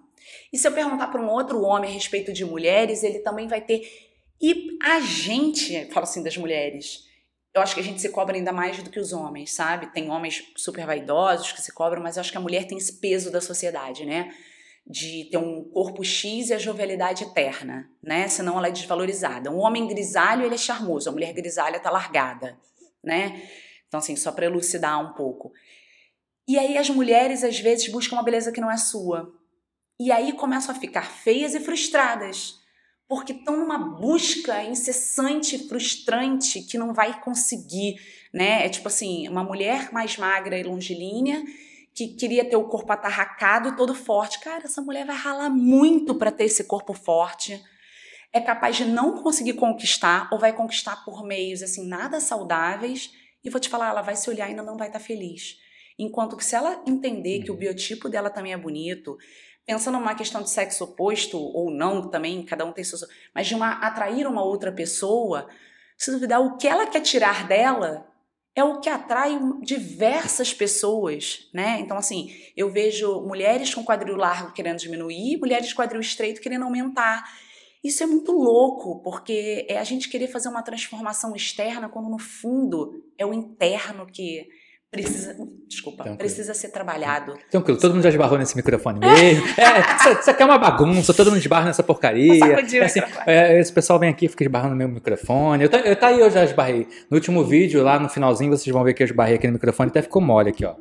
[0.52, 3.62] E se eu perguntar para um outro homem a respeito de mulheres, ele também vai
[3.62, 3.82] ter.
[4.42, 7.05] E a gente, falo assim das mulheres,
[7.56, 9.88] eu acho que a gente se cobra ainda mais do que os homens, sabe?
[9.88, 13.00] Tem homens super vaidosos que se cobram, mas eu acho que a mulher tem esse
[13.00, 14.36] peso da sociedade, né?
[14.86, 18.28] De ter um corpo X e a jovialidade eterna, né?
[18.28, 19.50] Senão ela é desvalorizada.
[19.50, 22.60] Um homem grisalho, ele é charmoso, a mulher grisalha tá largada,
[23.02, 23.42] né?
[23.88, 25.54] Então, assim, só para elucidar um pouco.
[26.46, 29.34] E aí as mulheres, às vezes, buscam uma beleza que não é sua.
[29.98, 32.60] E aí começam a ficar feias e frustradas
[33.08, 37.96] porque estão numa busca incessante, frustrante, que não vai conseguir,
[38.34, 38.66] né?
[38.66, 41.44] É tipo assim, uma mulher mais magra e longilínea
[41.94, 44.42] que queria ter o corpo atarracado e todo forte.
[44.42, 47.64] Cara, essa mulher vai ralar muito para ter esse corpo forte.
[48.34, 53.50] É capaz de não conseguir conquistar ou vai conquistar por meios assim nada saudáveis e
[53.50, 55.58] vou te falar, ela vai se olhar e ainda não vai estar tá feliz.
[55.98, 57.60] Enquanto que se ela entender que o uhum.
[57.60, 59.18] biotipo dela também é bonito,
[59.66, 63.56] pensando numa questão de sexo oposto ou não também, cada um tem seus, mas de
[63.56, 65.48] uma atrair uma outra pessoa,
[65.98, 68.08] se duvidar o que ela quer tirar dela
[68.56, 71.80] é o que atrai diversas pessoas, né?
[71.82, 76.64] Então assim, eu vejo mulheres com quadril largo querendo diminuir, mulheres com quadril estreito querendo
[76.64, 77.24] aumentar.
[77.84, 82.18] Isso é muito louco, porque é a gente querer fazer uma transformação externa quando no
[82.18, 84.48] fundo é o interno que
[84.96, 85.36] precisa,
[85.68, 86.18] desculpa, Tranquilo.
[86.18, 87.34] precisa ser trabalhado.
[87.52, 89.46] Tranquilo, todo mundo já esbarrou nesse microfone mesmo.
[89.60, 92.46] é, isso, aqui é uma bagunça, todo mundo esbarra nessa porcaria.
[92.46, 95.66] É assim, é, esse pessoal vem aqui e fica esbarrando no meu microfone.
[95.66, 96.88] Eu, eu, tá aí, eu já esbarrei.
[97.10, 99.90] No último vídeo, lá no finalzinho, vocês vão ver que eu esbarrei aqui no microfone,
[99.90, 100.76] até ficou mole aqui, ó.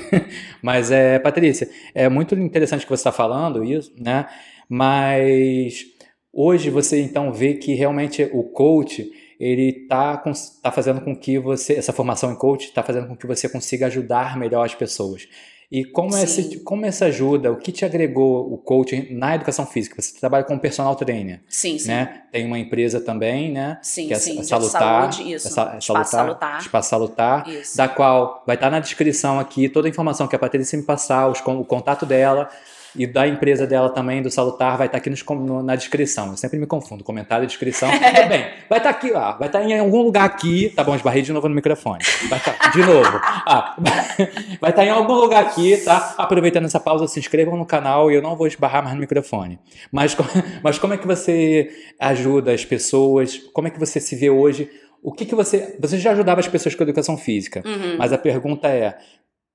[0.62, 4.26] Mas, é, Patrícia, é muito interessante que você está falando isso, né?
[4.68, 5.84] Mas
[6.32, 9.10] hoje você então vê que realmente o coach
[9.40, 10.22] ele está
[10.62, 13.86] tá fazendo com que você, essa formação em coach está fazendo com que você consiga
[13.86, 15.26] ajudar melhor as pessoas.
[15.72, 20.02] E como, esse, como essa ajuda, o que te agregou o coaching na educação física?
[20.02, 21.42] Você trabalha como personal trainer.
[21.48, 21.86] Sim, sim.
[21.86, 22.22] Né?
[22.32, 23.78] Tem uma empresa também, né?
[23.80, 24.42] Sim, que é sim.
[24.42, 25.46] Salutar, saúde, isso.
[25.46, 26.58] É sa- Espaço Salutar.
[26.60, 27.76] Espaço Salutar, Isso.
[27.76, 31.28] da qual vai estar na descrição aqui toda a informação que a Patrícia me passar,
[31.28, 32.50] os o contato dela
[32.96, 36.30] e da empresa dela também, do Salutar, vai estar aqui nos no- na descrição.
[36.30, 37.88] Eu sempre me confundo, comentário e descrição.
[37.92, 41.22] Tudo bem, vai estar aqui, ó, vai estar em algum lugar aqui, tá bom, esbarrei
[41.22, 42.02] de novo no microfone.
[42.28, 43.20] Vai estar, de novo.
[43.22, 43.76] Ah,
[44.60, 46.14] vai estar em algum lugar aqui, tá?
[46.18, 49.58] Aproveitando essa pausa, se inscrevam no canal e eu não vou esbarrar mais no microfone.
[49.92, 50.16] Mas,
[50.62, 53.36] mas como é que você ajuda as pessoas?
[53.52, 54.68] Como é que você se vê hoje?
[55.02, 55.76] O que, que você.
[55.80, 57.96] Você já ajudava as pessoas com educação física, Uhum.
[57.98, 58.98] mas a pergunta é: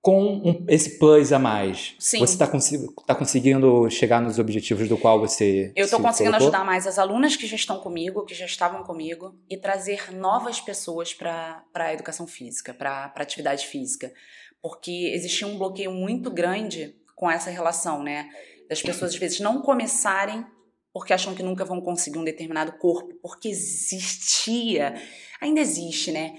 [0.06, 2.20] com um- esse plus a mais, Sim.
[2.20, 5.74] você está conseguindo chegar nos objetivos do qual você.
[5.76, 6.48] Eu estou se conseguindo colocou?
[6.54, 10.62] ajudar mais as alunas que já estão comigo, que já estavam comigo, e trazer novas
[10.62, 14.14] pessoas para a educação física, para a atividade física.
[14.62, 18.30] Porque existia um bloqueio muito grande com essa relação, né?
[18.70, 20.46] Das pessoas, às vezes, não começarem
[20.94, 24.94] porque acham que nunca vão conseguir um determinado corpo, porque existia,
[25.42, 26.36] ainda existe, né?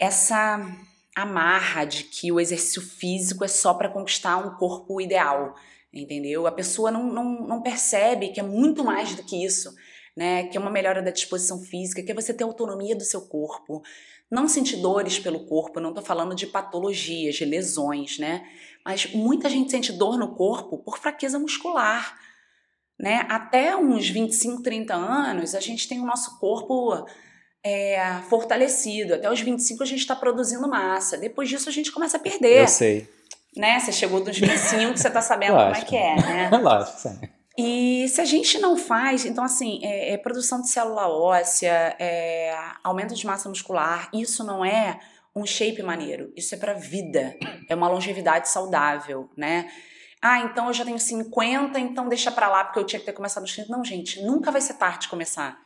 [0.00, 0.60] Essa
[1.22, 5.54] amarra de que o exercício físico é só para conquistar um corpo ideal
[5.92, 6.46] entendeu?
[6.46, 9.74] A pessoa não, não, não percebe que é muito mais do que isso,
[10.16, 10.44] né?
[10.48, 13.82] Que é uma melhora da disposição física, que é você ter autonomia do seu corpo,
[14.30, 18.46] não sentir dores pelo corpo, não tô falando de patologias, de lesões, né?
[18.84, 22.18] Mas muita gente sente dor no corpo por fraqueza muscular,
[22.98, 23.26] né?
[23.28, 27.06] Até uns 25, 30 anos, a gente tem o nosso corpo
[27.64, 29.14] é, fortalecido.
[29.14, 31.16] Até os 25 a gente está produzindo massa.
[31.16, 33.08] Depois disso a gente começa a perder Eu sei.
[33.56, 33.78] né?
[33.80, 36.50] Você chegou dos 25, você tá sabendo como é que é, né?
[36.58, 37.18] Lógico, sim.
[37.56, 42.56] E se a gente não faz, então assim, é, é produção de célula óssea, é
[42.84, 45.00] aumento de massa muscular, isso não é
[45.34, 47.36] um shape maneiro, isso é pra vida,
[47.68, 49.68] é uma longevidade saudável, né?
[50.22, 53.12] Ah, então eu já tenho 50, então deixa pra lá porque eu tinha que ter
[53.12, 53.70] começado nos 30.
[53.70, 55.60] Não, gente, nunca vai ser tarde de começar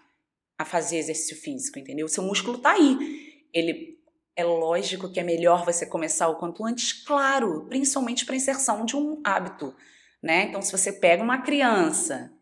[0.62, 2.08] a fazer exercício físico, entendeu?
[2.08, 3.46] Seu músculo tá aí.
[3.52, 3.98] Ele
[4.34, 8.96] é lógico que é melhor você começar o quanto antes, claro, principalmente para inserção de
[8.96, 9.74] um hábito,
[10.22, 10.44] né?
[10.44, 12.32] Então, se você pega uma criança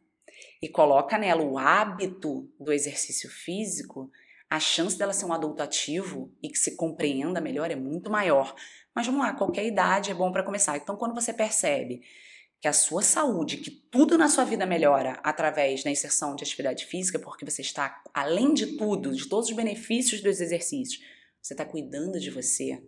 [0.63, 4.11] e coloca nela o hábito do exercício físico,
[4.49, 8.55] a chance dela ser um adulto ativo e que se compreenda melhor é muito maior.
[8.95, 10.77] Mas vamos lá, qualquer idade é bom para começar.
[10.77, 12.03] Então, quando você percebe
[12.61, 16.85] que a sua saúde, que tudo na sua vida melhora através da inserção de atividade
[16.85, 21.03] física, porque você está, além de tudo, de todos os benefícios dos exercícios,
[21.40, 22.83] você está cuidando de você.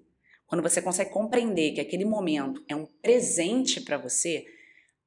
[0.46, 4.44] Quando você consegue compreender que aquele momento é um presente para você,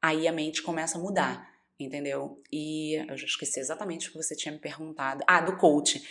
[0.01, 1.47] aí a mente começa a mudar,
[1.79, 2.41] entendeu?
[2.51, 5.23] E eu já esqueci exatamente o que você tinha me perguntado.
[5.27, 6.03] Ah, do coach.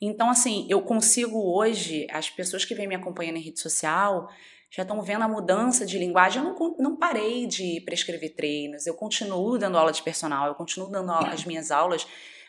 [0.00, 4.28] Então, assim, eu consigo hoje, as pessoas que vêm me acompanhando em rede social
[4.70, 6.42] já estão vendo a mudança de linguagem.
[6.42, 10.88] Eu não, não parei de prescrever treinos, eu continuo dando aula de personal, eu continuo
[10.90, 12.06] dando aula- as minhas aulas,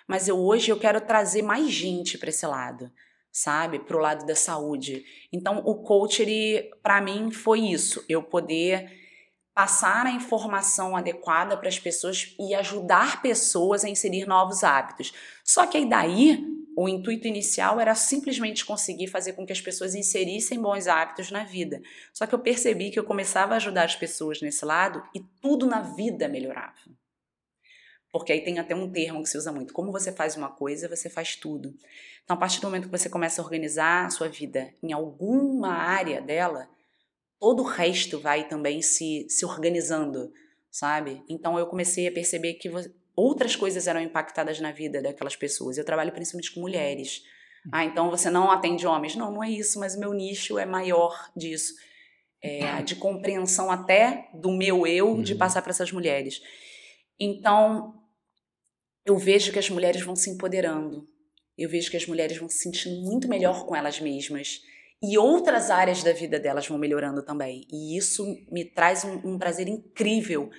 [0.08, 2.92] mas eu hoje eu quero trazer mais gente para esse lado,
[3.32, 3.80] sabe?
[3.80, 5.04] Para o lado da saúde.
[5.34, 9.00] Então, o coach, ele, para mim, foi isso, eu poder
[9.54, 15.14] passar a informação adequada para as pessoas e ajudar pessoas a inserir novos hábitos.
[15.44, 19.94] Só que aí daí, o intuito inicial era simplesmente conseguir fazer com que as pessoas
[19.94, 21.82] inserissem bons hábitos na vida.
[22.14, 25.66] Só que eu percebi que eu começava a ajudar as pessoas nesse lado e tudo
[25.66, 26.80] na vida melhorava.
[28.12, 29.74] Porque aí tem até um termo que se usa muito.
[29.74, 31.74] Como você faz uma coisa, você faz tudo.
[32.24, 35.74] Então, a partir do momento que você começa a organizar a sua vida em alguma
[35.74, 36.70] área dela,
[37.40, 40.32] todo o resto vai também se, se organizando,
[40.70, 41.24] sabe?
[41.30, 42.70] Então, eu comecei a perceber que
[43.16, 45.78] outras coisas eram impactadas na vida daquelas pessoas.
[45.78, 47.24] Eu trabalho principalmente com mulheres.
[47.72, 49.16] Ah, então você não atende homens.
[49.16, 51.74] Não, não é isso, mas o meu nicho é maior disso.
[52.44, 55.38] É, de compreensão até do meu eu de Uhum.
[55.38, 56.42] passar para essas mulheres.
[57.20, 57.94] Então,
[59.06, 61.08] eu vejo que as mulheres vão se empoderando.
[61.58, 64.62] Eu vejo que as mulheres vão se sentindo muito melhor com elas mesmas.
[65.04, 67.68] E outras áreas da vida delas vão melhorando também.
[67.72, 70.50] E isso me traz um, um prazer incrível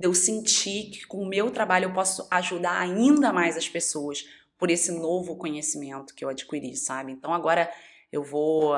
[0.00, 4.26] de eu sentir que com o meu trabalho eu posso ajudar ainda mais as pessoas
[4.56, 7.12] por esse novo conhecimento que eu adquiri, sabe?
[7.12, 7.70] Então agora
[8.10, 8.72] eu vou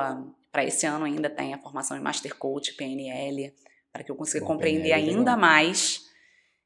[0.51, 3.55] para esse ano ainda tem a formação em Master Coach, PNL,
[3.93, 5.39] para que eu consiga Bom, compreender PNL é ainda legal.
[5.39, 6.11] mais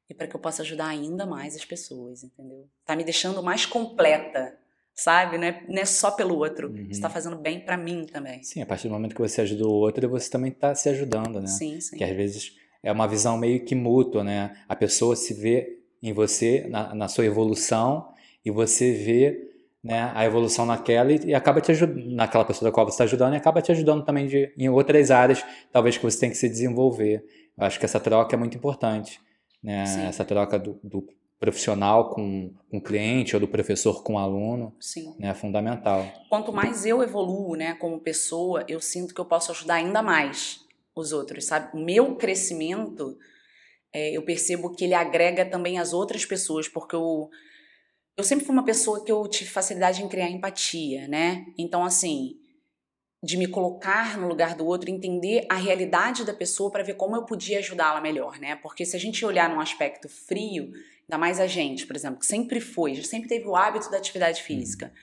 [0.09, 2.67] e para que eu possa ajudar ainda mais as pessoas, entendeu?
[2.83, 4.57] Tá me deixando mais completa,
[4.95, 5.37] sabe?
[5.37, 6.69] Não é, não é só pelo outro.
[6.69, 6.87] Uhum.
[6.91, 8.41] Você tá fazendo bem para mim também.
[8.41, 11.39] Sim, a partir do momento que você ajuda o outro, você também está se ajudando,
[11.39, 11.47] né?
[11.47, 11.97] Sim, sim.
[11.97, 14.55] Que às vezes é uma visão meio que mútua, né?
[14.67, 18.09] A pessoa se vê em você, na, na sua evolução,
[18.45, 19.47] e você vê
[19.83, 23.03] né, a evolução naquela e, e acaba te ajudando, naquela pessoa da qual você está
[23.03, 26.37] ajudando, e acaba te ajudando também de, em outras áreas, talvez que você tem que
[26.37, 27.23] se desenvolver.
[27.57, 29.19] Eu acho que essa troca é muito importante,
[29.63, 29.85] né?
[29.85, 30.05] Sim.
[30.05, 31.07] Essa troca do, do
[31.39, 35.15] profissional com, com o cliente ou do professor com o aluno, Sim.
[35.19, 35.29] né?
[35.29, 36.05] É fundamental.
[36.29, 40.66] Quanto mais eu evoluo, né, como pessoa, eu sinto que eu posso ajudar ainda mais
[41.01, 41.75] os outros, sabe?
[41.77, 43.17] O meu crescimento,
[43.93, 47.29] é, eu percebo que ele agrega também as outras pessoas, porque eu,
[48.17, 51.45] eu sempre fui uma pessoa que eu tive facilidade em criar empatia, né?
[51.57, 52.35] Então, assim,
[53.23, 57.15] de me colocar no lugar do outro, entender a realidade da pessoa para ver como
[57.15, 58.55] eu podia ajudá-la melhor, né?
[58.57, 60.71] Porque se a gente olhar num aspecto frio,
[61.03, 64.43] ainda mais a gente, por exemplo, que sempre foi, sempre teve o hábito da atividade
[64.43, 64.93] física.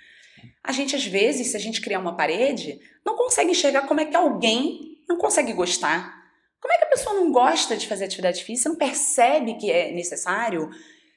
[0.62, 4.04] A gente, às vezes, se a gente criar uma parede, não consegue enxergar como é
[4.04, 6.22] que alguém não consegue gostar.
[6.60, 9.92] Como é que a pessoa não gosta de fazer atividade física, não percebe que é
[9.92, 10.70] necessário?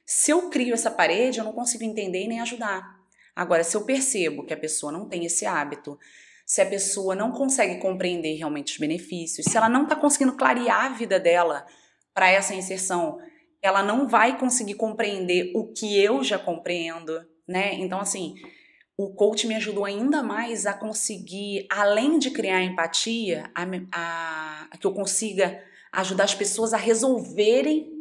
[0.04, 2.98] Se eu crio essa parede, eu não consigo entender e nem ajudar.
[3.34, 5.98] Agora, se eu percebo que a pessoa não tem esse hábito,
[6.44, 10.86] se a pessoa não consegue compreender realmente os benefícios, se ela não está conseguindo clarear
[10.86, 11.66] a vida dela
[12.14, 13.18] para essa inserção,
[13.62, 17.74] ela não vai conseguir compreender o que eu já compreendo, né?
[17.74, 18.34] Então, assim,
[18.98, 24.76] o coach me ajudou ainda mais a conseguir, além de criar empatia, a, a, a
[24.76, 27.92] que eu consiga ajudar as pessoas a resolverem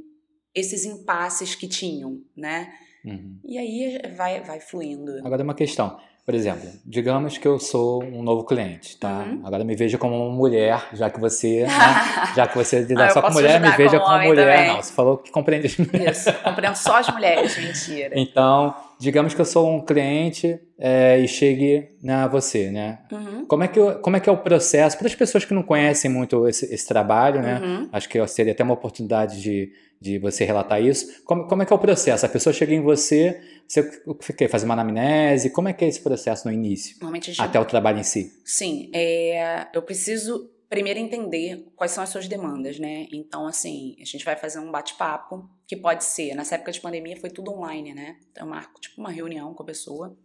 [0.56, 2.74] esses impasses que tinham, né?
[3.06, 3.38] Uhum.
[3.46, 5.20] E aí vai, vai fluindo.
[5.24, 6.00] Agora uma questão.
[6.26, 9.20] Por exemplo, digamos que eu sou um novo cliente, tá?
[9.20, 9.44] Uhum.
[9.46, 12.34] Agora me veja como uma mulher, já que você, né?
[12.36, 14.58] já que você lida Ah, só com mulher, me veja como como mulher.
[14.58, 14.74] também.
[14.74, 16.18] Não, você falou que compreende as mulheres.
[16.28, 18.20] Isso, compreendo só as mulheres, mentira.
[18.20, 23.00] Então, digamos que eu sou um cliente é, e chegue né, a você, né?
[23.12, 24.98] Uhum, Como é que, como é, que é o processo?
[24.98, 27.60] Para as pessoas que não conhecem muito esse, esse trabalho, né?
[27.60, 27.90] uhum.
[27.92, 31.24] Acho que seria até uma oportunidade de, de você relatar isso.
[31.24, 32.26] Como, como é que é o processo?
[32.26, 34.48] A pessoa chega em você, você o que?
[34.48, 35.50] Faz uma anamnese?
[35.50, 36.96] Como é que é esse processo no início?
[37.00, 38.32] Normalmente a gente Até o trabalho em si?
[38.44, 43.08] Sim, é, eu preciso primeiro entender quais são as suas demandas, né?
[43.12, 47.20] Então, assim, a gente vai fazer um bate-papo, que pode ser, nessa época de pandemia
[47.20, 48.18] foi tudo online, né?
[48.32, 50.18] Então, eu marco tipo uma reunião com a pessoa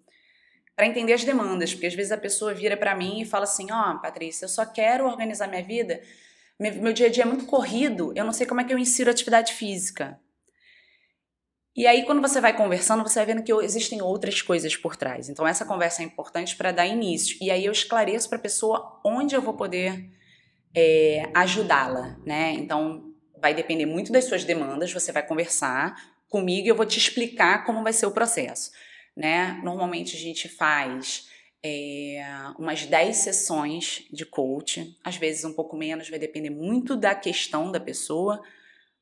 [0.74, 3.70] para entender as demandas, porque às vezes a pessoa vira para mim e fala assim:
[3.70, 6.00] Ó, Patrícia, eu só quero organizar minha vida,
[6.58, 8.78] meu, meu dia a dia é muito corrido, eu não sei como é que eu
[8.78, 10.18] insiro atividade física.
[11.74, 15.30] E aí, quando você vai conversando, você vai vendo que existem outras coisas por trás.
[15.30, 17.38] Então, essa conversa é importante para dar início.
[17.40, 20.06] E aí, eu esclareço para a pessoa onde eu vou poder
[20.74, 22.52] é, ajudá-la, né?
[22.52, 24.92] Então, vai depender muito das suas demandas.
[24.92, 25.94] Você vai conversar
[26.28, 28.70] comigo e eu vou te explicar como vai ser o processo,
[29.16, 29.60] né?
[29.62, 31.28] Normalmente, a gente faz
[31.64, 32.24] é,
[32.58, 37.70] umas 10 sessões de coach, às vezes um pouco menos, vai depender muito da questão
[37.70, 38.42] da pessoa,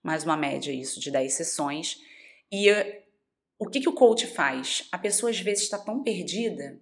[0.03, 1.99] mas uma média isso de 10 sessões.
[2.51, 3.05] E eh,
[3.59, 4.89] o que, que o coach faz?
[4.91, 6.81] A pessoa às vezes está tão perdida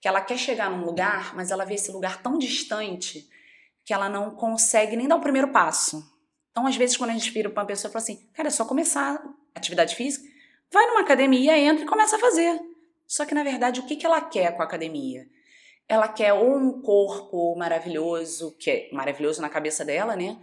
[0.00, 3.28] que ela quer chegar num lugar, mas ela vê esse lugar tão distante
[3.84, 6.02] que ela não consegue nem dar o primeiro passo.
[6.50, 8.50] Então, às vezes, quando a gente vira para uma pessoa e fala assim, cara, é
[8.50, 9.22] só começar
[9.54, 10.24] atividade física,
[10.72, 12.60] vai numa academia, entra e começa a fazer.
[13.06, 15.26] Só que, na verdade, o que, que ela quer com a academia?
[15.88, 20.38] Ela quer ou um corpo maravilhoso, que é maravilhoso na cabeça dela, né?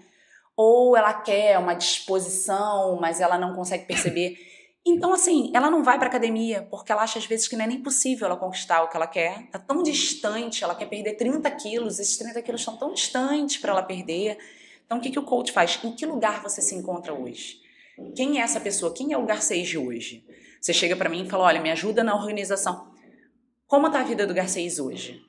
[0.55, 4.37] Ou ela quer uma disposição, mas ela não consegue perceber.
[4.85, 7.67] Então, assim, ela não vai pra academia porque ela acha às vezes que não é
[7.67, 9.47] nem possível ela conquistar o que ela quer.
[9.51, 13.71] Tá tão distante, ela quer perder 30 quilos, esses 30 quilos estão tão distantes para
[13.71, 14.37] ela perder.
[14.85, 15.79] Então, o que, que o coach faz?
[15.83, 17.61] Em que lugar você se encontra hoje?
[18.15, 18.93] Quem é essa pessoa?
[18.93, 20.25] Quem é o Garcês de hoje?
[20.59, 22.91] Você chega para mim e fala: olha, me ajuda na organização.
[23.67, 25.21] Como tá a vida do Garcês hoje?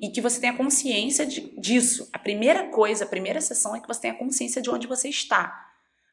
[0.00, 2.08] E que você tenha consciência de- disso.
[2.12, 5.54] A primeira coisa, a primeira sessão é que você tenha consciência de onde você está.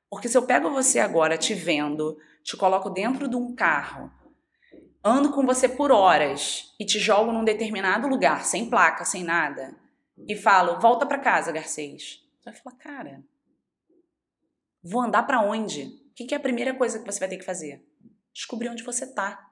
[0.10, 4.12] Porque se eu pego você agora te vendo, te coloco dentro de um carro,
[5.04, 9.76] ando com você por horas e te jogo num determinado lugar, sem placa, sem nada,
[10.28, 12.24] e falo, volta pra casa, Garcês.
[12.40, 13.24] Você vai falar, cara,
[14.84, 15.84] vou andar pra onde?
[15.84, 17.86] O que que é a primeira coisa que você vai ter que fazer?
[18.34, 19.48] Descobrir onde você tá.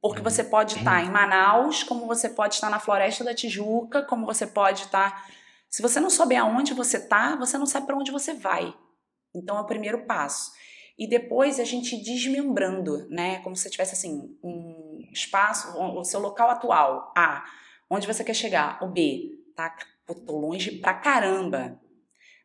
[0.00, 4.24] Porque você pode estar em Manaus, como você pode estar na Floresta da Tijuca, como
[4.24, 5.26] você pode estar.
[5.68, 8.72] Se você não souber aonde você tá, você não sabe para onde você vai.
[9.34, 10.52] Então é o primeiro passo.
[10.98, 13.40] E depois a gente desmembrando, né?
[13.40, 17.44] Como se tivesse assim, um espaço, o seu local atual, A,
[17.90, 19.76] onde você quer chegar, o B, tá?
[20.06, 21.80] Tô longe pra caramba.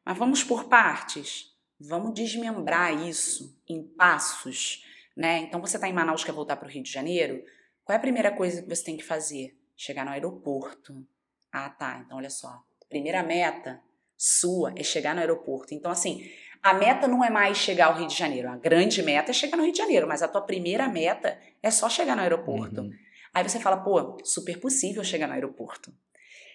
[0.04, 1.52] Mas vamos por partes.
[1.80, 4.86] Vamos desmembrar isso em passos,
[5.16, 5.40] né?
[5.40, 7.44] Então você tá em Manaus quer voltar para o Rio de Janeiro,
[7.84, 9.58] qual é a primeira coisa que você tem que fazer?
[9.76, 11.06] Chegar no aeroporto.
[11.52, 12.04] Ah, tá.
[12.06, 12.64] Então olha só.
[12.88, 13.82] Primeira meta
[14.18, 15.74] sua é chegar no aeroporto.
[15.74, 16.30] Então assim,
[16.64, 18.50] a meta não é mais chegar ao Rio de Janeiro.
[18.50, 21.72] A grande meta é chegar no Rio de Janeiro, mas a tua primeira meta é
[21.72, 22.82] só chegar no aeroporto.
[22.82, 22.92] Uhum.
[23.34, 25.92] Aí você fala, pô, super possível chegar no aeroporto.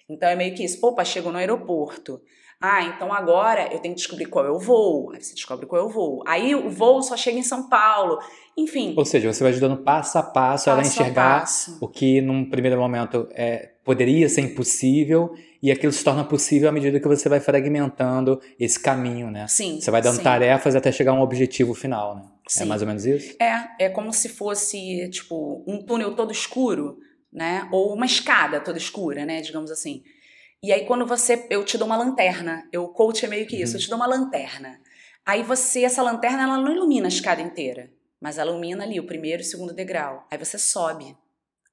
[0.09, 0.85] Então é meio que isso.
[0.87, 2.23] Opa, chegou no aeroporto.
[2.61, 5.13] Ah, então agora eu tenho que descobrir qual é o voo.
[5.13, 6.23] Aí você descobre qual é o voo.
[6.27, 8.19] Aí o voo só chega em São Paulo.
[8.57, 8.95] Enfim.
[8.97, 11.45] Ou seja, você vai ajudando passo a passo, passo ela a enxergar
[11.81, 16.73] o que num primeiro momento é, poderia ser impossível e aquilo se torna possível à
[16.73, 19.47] medida que você vai fragmentando esse caminho, né?
[19.49, 19.79] Sim.
[19.81, 20.23] Você vai dando sim.
[20.23, 22.23] tarefas até chegar a um objetivo final, né?
[22.47, 22.63] É Sim.
[22.63, 23.37] É mais ou menos isso?
[23.41, 26.99] É, é como se fosse, tipo, um túnel todo escuro,
[27.33, 27.69] né?
[27.71, 29.43] Ou uma escada toda escura, né?
[29.43, 30.03] Digamos assim.
[30.67, 31.47] E aí, quando você.
[31.49, 32.69] Eu te dou uma lanterna.
[32.73, 33.75] Eu, o coach é meio que isso.
[33.75, 33.79] Uhum.
[33.79, 34.81] Eu te dou uma lanterna.
[35.25, 37.89] Aí você, essa lanterna, ela não ilumina a escada inteira.
[38.21, 40.27] Mas ela ilumina ali o primeiro e o segundo degrau.
[40.29, 41.17] Aí você sobe.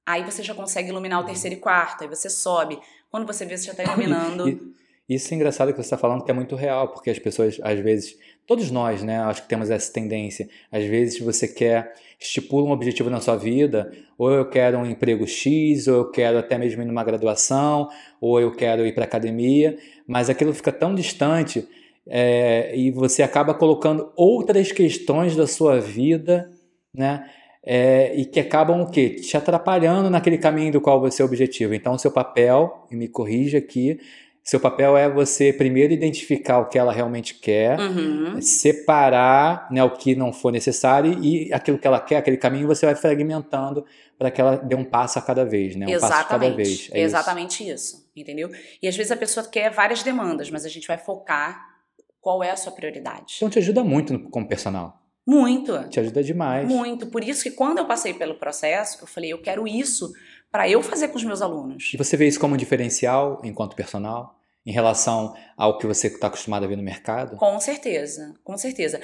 [0.06, 2.04] Aí você já consegue iluminar o terceiro e quarto.
[2.04, 2.80] Aí você sobe.
[3.10, 4.76] Quando você vê, você já está iluminando.
[5.10, 7.80] Isso é engraçado que você está falando, que é muito real, porque as pessoas, às
[7.80, 8.16] vezes,
[8.46, 10.50] todos nós, né, acho que temos essa tendência.
[10.72, 15.28] Às vezes você quer, estipula um objetivo na sua vida, ou eu quero um emprego
[15.28, 17.90] X, ou eu quero até mesmo ir numa graduação,
[18.20, 19.78] ou eu quero ir para academia,
[20.08, 21.68] mas aquilo fica tão distante
[22.08, 26.50] é, e você acaba colocando outras questões da sua vida,
[26.94, 27.30] né?
[27.66, 29.12] É, e que acabam o quê?
[29.12, 31.74] Te atrapalhando naquele caminho do qual você é objetivo.
[31.74, 33.98] Então, o seu papel, e me corrija aqui,
[34.44, 38.42] seu papel é você primeiro identificar o que ela realmente quer, uhum.
[38.42, 42.86] separar né, o que não for necessário e aquilo que ela quer, aquele caminho, você
[42.86, 43.86] vai fragmentando
[44.18, 45.86] para que ela dê um passo a cada vez, né?
[45.86, 46.18] Um Exatamente.
[46.18, 46.90] passo cada vez.
[46.92, 47.96] É Exatamente isso.
[47.96, 48.50] isso, entendeu?
[48.82, 51.74] E às vezes a pessoa quer várias demandas, mas a gente vai focar
[52.20, 53.36] qual é a sua prioridade.
[53.38, 55.02] Então te ajuda muito como personal.
[55.26, 55.88] Muito.
[55.88, 56.68] Te ajuda demais.
[56.68, 57.08] Muito.
[57.08, 60.12] Por isso que quando eu passei pelo processo, eu falei, eu quero isso
[60.54, 61.90] para eu fazer com os meus alunos.
[61.96, 64.36] E você vê isso como um diferencial enquanto personal?
[64.64, 67.36] Em relação ao que você está acostumado a ver no mercado?
[67.38, 69.02] Com certeza, com certeza.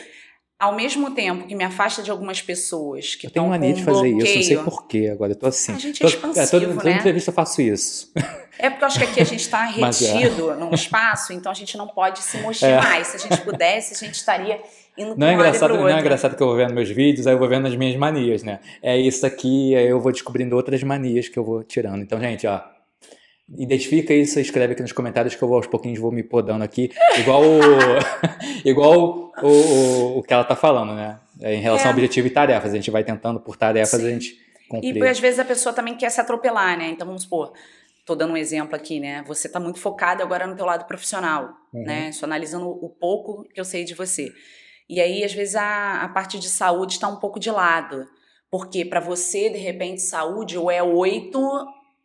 [0.59, 3.79] Ao mesmo tempo que me afasta de algumas pessoas que eu tenho estão mania com
[3.79, 5.73] de fazer bloqueio, isso, não sei porquê agora, eu tô assim.
[5.73, 6.95] A gente tô, é expansivo, é, toda, toda né?
[6.97, 8.13] entrevista eu faço isso.
[8.59, 10.11] É porque eu acho que aqui a gente está Mas é.
[10.13, 12.81] retido num espaço, então a gente não pode se mostrar É.
[12.81, 13.07] mais.
[13.07, 14.61] Se a gente pudesse, a gente estaria
[14.99, 17.39] indo Não é, engraçado, não é engraçado que eu vou vendo meus vídeos, aí eu
[17.39, 18.59] vou vendo as minhas manias, né?
[18.81, 22.01] É isso aqui, aí eu vou descobrindo outras manias que eu vou tirando.
[22.01, 22.61] Então, gente, ó,
[23.57, 26.91] identifica isso, escreve aqui nos comentários que eu vou aos pouquinhos vou me podando aqui,
[27.17, 27.59] igual o,
[28.63, 31.19] igual o, o, o que ela tá falando, né?
[31.41, 31.89] É, em relação É.
[31.89, 34.07] ao objetivo e tarefas, a gente vai tentando por tarefas Sim.
[34.07, 34.37] a gente
[34.69, 34.97] cumprir.
[34.97, 36.89] E às vezes a pessoa também quer se atropelar, né?
[36.89, 37.53] Então vamos supor,
[38.05, 39.23] tô dando um exemplo aqui, né?
[39.25, 41.83] Você tá muito focado agora no teu lado profissional, Uhum.
[41.83, 42.11] né?
[42.11, 44.31] Só analisando o pouco que eu sei de você.
[44.89, 48.07] E aí, às vezes, a, a parte de saúde está um pouco de lado.
[48.49, 51.39] Porque para você, de repente, saúde ou é 8,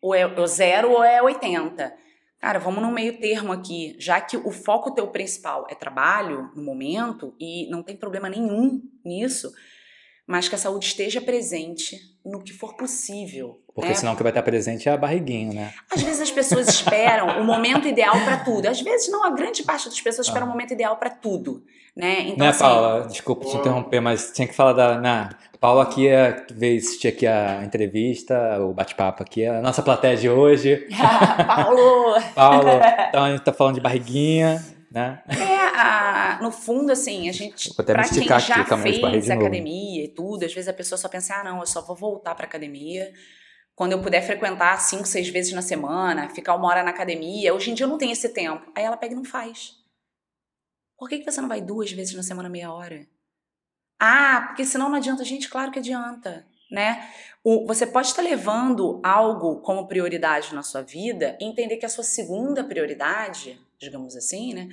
[0.03, 2.05] ou é ou 0 ou é 80.
[2.39, 6.63] Cara, vamos no meio termo aqui, já que o foco teu principal é trabalho no
[6.63, 9.51] momento e não tem problema nenhum nisso,
[10.27, 13.61] mas que a saúde esteja presente no que for possível.
[13.75, 13.95] Porque né?
[13.95, 15.75] senão o que vai estar presente é a barriguinha, né?
[15.91, 18.67] Às vezes as pessoas esperam o momento ideal para tudo.
[18.67, 20.49] Às vezes não, a grande parte das pessoas espera Ah.
[20.49, 21.63] o momento ideal para tudo,
[21.95, 22.21] né?
[22.21, 23.07] Então né, assim, Paula?
[23.09, 25.01] Desculpa te interromper, mas tinha que falar da.
[25.01, 30.17] Na, Paula aqui é, veio assistir aqui a entrevista, o bate-papo aqui, a nossa plateia
[30.17, 30.87] de hoje.
[31.47, 32.69] Paulo, Paulo,
[33.09, 34.63] então a gente tá falando de barriguinha,
[34.95, 35.23] né?
[35.29, 38.93] é a- no fundo assim, a gente Vou até me para quem aqui, já esbarrei
[39.11, 41.97] fez academia e tudo, às vezes a pessoa só pensa, ah, não, eu só vou
[41.97, 43.13] voltar para academia
[43.75, 47.53] quando eu puder frequentar cinco, seis vezes na semana, ficar uma hora na academia.
[47.53, 48.71] Hoje em dia eu não tenho esse tempo.
[48.73, 49.73] Aí ela pega e não faz.
[50.97, 53.05] Por que, que você não vai duas vezes na semana, meia hora?
[54.01, 55.25] Ah, porque senão não adianta.
[55.25, 57.09] Gente, claro que adianta, né?
[57.43, 61.89] O- você pode estar levando algo como prioridade na sua vida e entender que a
[61.89, 64.69] sua segunda prioridade, digamos assim, né?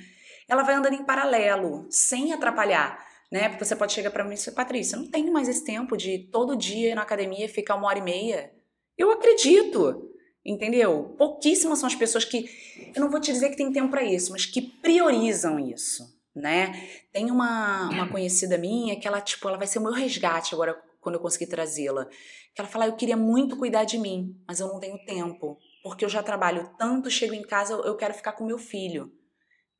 [0.48, 2.98] Ela vai andando em paralelo, sem atrapalhar,
[3.30, 3.48] né?
[3.48, 6.18] Porque você pode chegar para mim e dizer, Patrícia, não tenho mais esse tempo de
[6.30, 8.52] todo dia na academia ficar uma hora e meia.
[8.98, 10.10] Eu acredito,
[10.44, 11.14] entendeu?
[11.16, 12.48] Pouquíssimas são as pessoas que,
[12.94, 16.88] eu não vou te dizer que tem tempo para isso, mas que priorizam isso, né?
[17.12, 20.78] Tem uma, uma conhecida minha que ela, tipo, ela vai ser o meu resgate agora
[21.00, 22.06] quando eu conseguir trazê-la.
[22.54, 25.58] Que ela fala, eu queria muito cuidar de mim, mas eu não tenho tempo.
[25.82, 29.12] Porque eu já trabalho tanto, chego em casa, eu quero ficar com meu filho.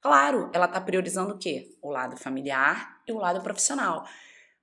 [0.00, 1.76] Claro, ela tá priorizando o quê?
[1.80, 4.04] O lado familiar e o lado profissional.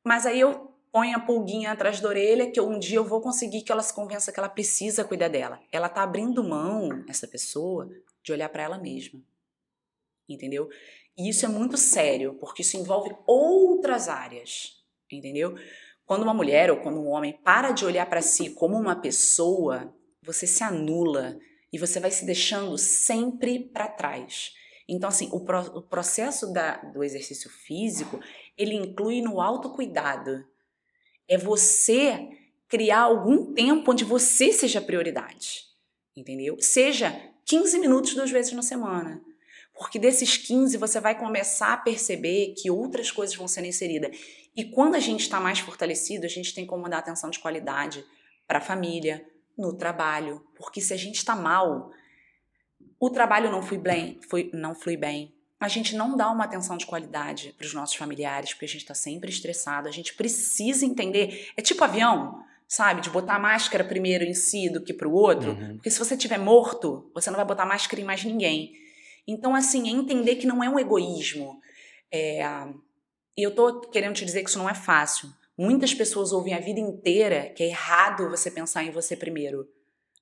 [0.03, 3.61] Mas aí eu ponho a pulguinha atrás da orelha que um dia eu vou conseguir
[3.61, 5.59] que ela se convença que ela precisa cuidar dela.
[5.71, 7.89] Ela tá abrindo mão, essa pessoa,
[8.23, 9.21] de olhar para ela mesma.
[10.27, 10.69] Entendeu?
[11.17, 14.83] E isso é muito sério, porque isso envolve outras áreas.
[15.11, 15.55] Entendeu?
[16.05, 19.93] Quando uma mulher ou quando um homem para de olhar para si como uma pessoa,
[20.21, 21.39] você se anula
[21.71, 24.53] e você vai se deixando sempre para trás.
[24.87, 28.19] Então, assim, o, pro- o processo da- do exercício físico,
[28.57, 30.43] ele inclui no autocuidado.
[31.27, 32.27] É você
[32.67, 35.63] criar algum tempo onde você seja prioridade.
[36.15, 36.57] Entendeu?
[36.59, 37.11] Seja
[37.45, 39.21] 15 minutos duas vezes na semana.
[39.73, 44.17] Porque desses 15 você vai começar a perceber que outras coisas vão sendo inseridas.
[44.55, 48.03] E quando a gente está mais fortalecido, a gente tem como dar atenção de qualidade
[48.45, 49.25] para a família,
[49.59, 50.41] no trabalho.
[50.55, 51.91] Porque se a gente está mal,
[52.99, 55.33] o trabalho não flui bem, foi, não flui bem.
[55.59, 58.81] A gente não dá uma atenção de qualidade para os nossos familiares, porque a gente
[58.81, 59.89] está sempre estressado.
[59.89, 61.49] A gente precisa entender.
[61.57, 63.01] É tipo avião, sabe?
[63.01, 65.51] De botar a máscara primeiro em si do que para o outro.
[65.51, 65.75] Uhum.
[65.75, 68.73] Porque se você estiver morto, você não vai botar máscara em mais ninguém.
[69.27, 71.61] Então, assim, é entender que não é um egoísmo.
[72.09, 72.41] É,
[73.37, 75.29] e eu tô querendo te dizer que isso não é fácil.
[75.59, 79.67] Muitas pessoas ouvem a vida inteira que é errado você pensar em você primeiro,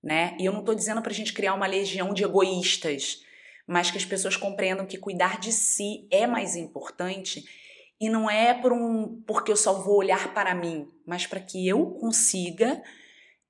[0.01, 0.35] né?
[0.39, 3.23] E eu não tô dizendo pra gente criar uma legião de egoístas,
[3.67, 7.45] mas que as pessoas compreendam que cuidar de si é mais importante
[8.01, 11.67] e não é por um porque eu só vou olhar para mim, mas para que
[11.67, 12.81] eu consiga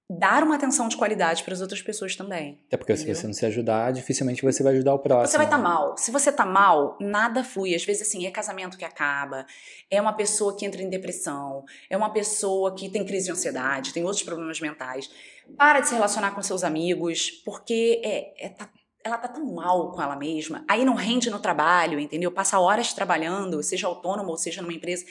[0.10, 2.58] dar uma atenção de qualidade para as outras pessoas também.
[2.68, 3.14] Até porque entendeu?
[3.14, 5.28] se você não se ajudar, dificilmente você vai ajudar o próximo.
[5.28, 5.97] Você vai estar tá mal.
[5.97, 7.76] Se você tá mal, nada flui.
[7.76, 9.45] Às vezes, assim, é casamento que acaba,
[9.91, 13.93] é uma pessoa que entra em depressão, é uma pessoa que tem crise de ansiedade,
[13.93, 15.10] tem outros problemas mentais.
[15.58, 18.70] Para de se relacionar com seus amigos, porque é, é tá,
[19.03, 20.64] ela tá tão mal com ela mesma.
[20.70, 22.32] Aí não rende no trabalho, entendeu?
[22.32, 25.05] Passa horas trabalhando, seja autônomo ou seja numa empresa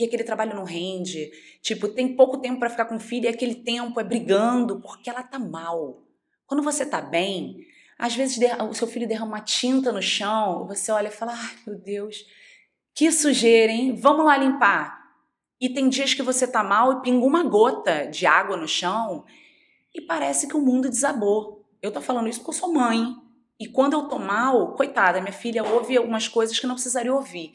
[0.00, 1.30] e aquele trabalho não rende.
[1.62, 5.10] Tipo, tem pouco tempo para ficar com o filho e aquele tempo é brigando porque
[5.10, 6.02] ela tá mal.
[6.46, 7.58] Quando você tá bem,
[7.98, 8.38] às vezes
[8.68, 12.24] o seu filho derrama uma tinta no chão, você olha e fala: "Ai, meu Deus,
[12.94, 13.94] que sujeira, hein?
[13.94, 14.98] Vamos lá limpar".
[15.60, 19.26] E tem dias que você tá mal e pinga uma gota de água no chão
[19.94, 21.66] e parece que o mundo desabou.
[21.82, 23.14] Eu tô falando isso porque eu sou mãe.
[23.58, 27.52] E quando eu tô mal, coitada, minha filha ouve algumas coisas que não precisaria ouvir.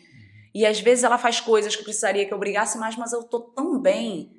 [0.56, 3.42] E às vezes ela faz coisas que precisaria que eu brigasse mais, mas eu tô
[3.42, 4.32] tão bem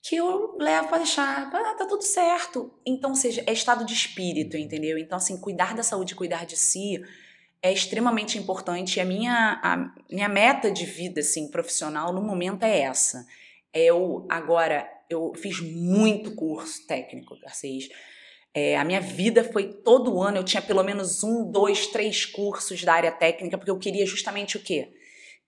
[0.00, 2.72] que eu levo para deixar, ah, tá tudo certo.
[2.84, 4.96] Então, seja, é estado de espírito, entendeu?
[4.96, 7.04] Então, assim, cuidar da saúde, cuidar de si
[7.60, 8.96] é extremamente importante.
[8.96, 13.26] E a minha, a minha meta de vida, assim, profissional, no momento é essa.
[13.74, 17.90] Eu, agora, eu fiz muito curso técnico, Garcês.
[18.54, 22.84] É, a minha vida foi todo ano, eu tinha pelo menos um, dois, três cursos
[22.84, 24.92] da área técnica, porque eu queria justamente o quê?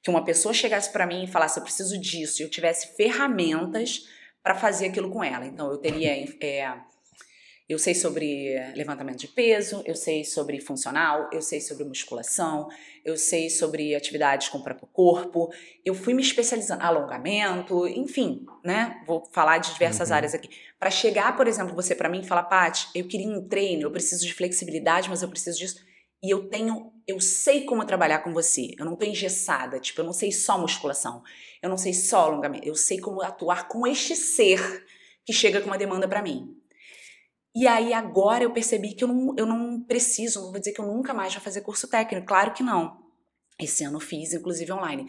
[0.03, 4.09] Que uma pessoa chegasse para mim e falasse, eu preciso disso, e eu tivesse ferramentas
[4.43, 5.47] para fazer aquilo com ela.
[5.47, 6.79] Então, eu teria é,
[7.67, 12.69] eu sei sobre levantamento de peso, eu sei sobre funcional, eu sei sobre musculação,
[13.03, 15.51] eu sei sobre atividades com o próprio corpo.
[15.83, 19.03] Eu fui me especializando, alongamento, enfim, né?
[19.07, 20.17] Vou falar de diversas uhum.
[20.17, 20.51] áreas aqui.
[20.79, 23.91] Para chegar, por exemplo, você para mim e falar, Paty, eu queria um treino, eu
[23.91, 25.83] preciso de flexibilidade, mas eu preciso disso.
[26.23, 28.75] E eu tenho, eu sei como trabalhar com você.
[28.79, 31.23] Eu não tô engessada, tipo, eu não sei só musculação,
[31.63, 34.85] eu não sei só alongamento, eu sei como atuar com este ser
[35.25, 36.55] que chega com uma demanda para mim.
[37.55, 40.81] E aí agora eu percebi que eu não, eu não preciso, não vou dizer que
[40.81, 42.99] eu nunca mais vou fazer curso técnico, claro que não.
[43.61, 45.07] Esse ano fiz, inclusive online.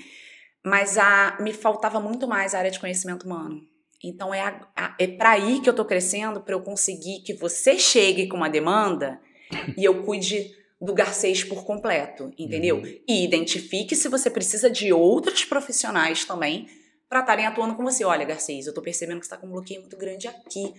[0.63, 3.61] Mas a, me faltava muito mais a área de conhecimento humano.
[4.03, 7.33] Então é, a, a, é para aí que eu tô crescendo, para eu conseguir que
[7.33, 9.19] você chegue com uma demanda
[9.75, 12.77] e eu cuide do Garcês por completo, entendeu?
[12.77, 12.99] Uhum.
[13.07, 16.67] E identifique se você precisa de outros profissionais também
[17.09, 18.03] para estarem atuando com você.
[18.03, 20.73] Olha, Garcês, eu tô percebendo que você tá com um bloqueio muito grande aqui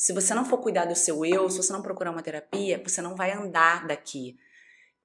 [0.00, 3.02] se você não for cuidar do seu eu, se você não procurar uma terapia, você
[3.02, 4.34] não vai andar daqui.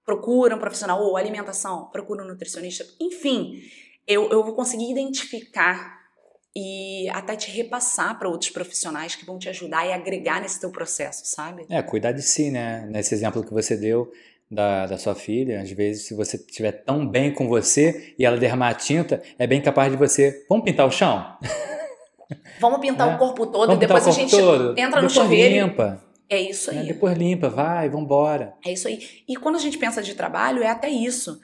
[0.06, 3.62] Procura um profissional, ou alimentação, procura um nutricionista, enfim,
[4.08, 6.00] eu, eu vou conseguir identificar
[6.56, 10.72] e até te repassar para outros profissionais que vão te ajudar e agregar nesse teu
[10.72, 11.66] processo, sabe?
[11.70, 12.88] É, cuidar de si, né?
[12.90, 14.10] Nesse exemplo que você deu
[14.50, 18.38] da, da sua filha, às vezes, se você estiver tão bem com você e ela
[18.38, 20.46] derramar a tinta, é bem capaz de você.
[20.48, 21.38] Vamos pintar o chão?
[22.60, 23.16] Vamos pintar é.
[23.16, 24.78] o corpo todo Vamos e depois a gente todo.
[24.78, 25.68] entra no chuveiro.
[25.68, 26.02] limpa.
[26.30, 26.80] É isso aí.
[26.80, 28.56] É, depois limpa, vai, vambora.
[28.66, 29.00] É isso aí.
[29.28, 31.40] E quando a gente pensa de trabalho, é até isso.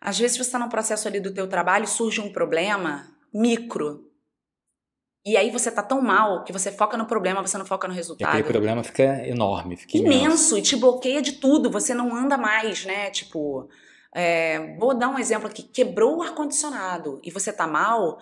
[0.00, 4.10] Às vezes você está num processo ali do teu trabalho, surge um problema micro.
[5.26, 7.94] E aí você tá tão mal que você foca no problema, você não foca no
[7.94, 8.28] resultado.
[8.28, 10.24] E aquele problema fica enorme, fica imenso.
[10.24, 10.58] imenso.
[10.58, 13.10] E te bloqueia de tudo, você não anda mais, né?
[13.10, 13.66] Tipo,
[14.14, 15.62] é, vou dar um exemplo aqui.
[15.62, 18.18] Quebrou o ar-condicionado e você tá mal,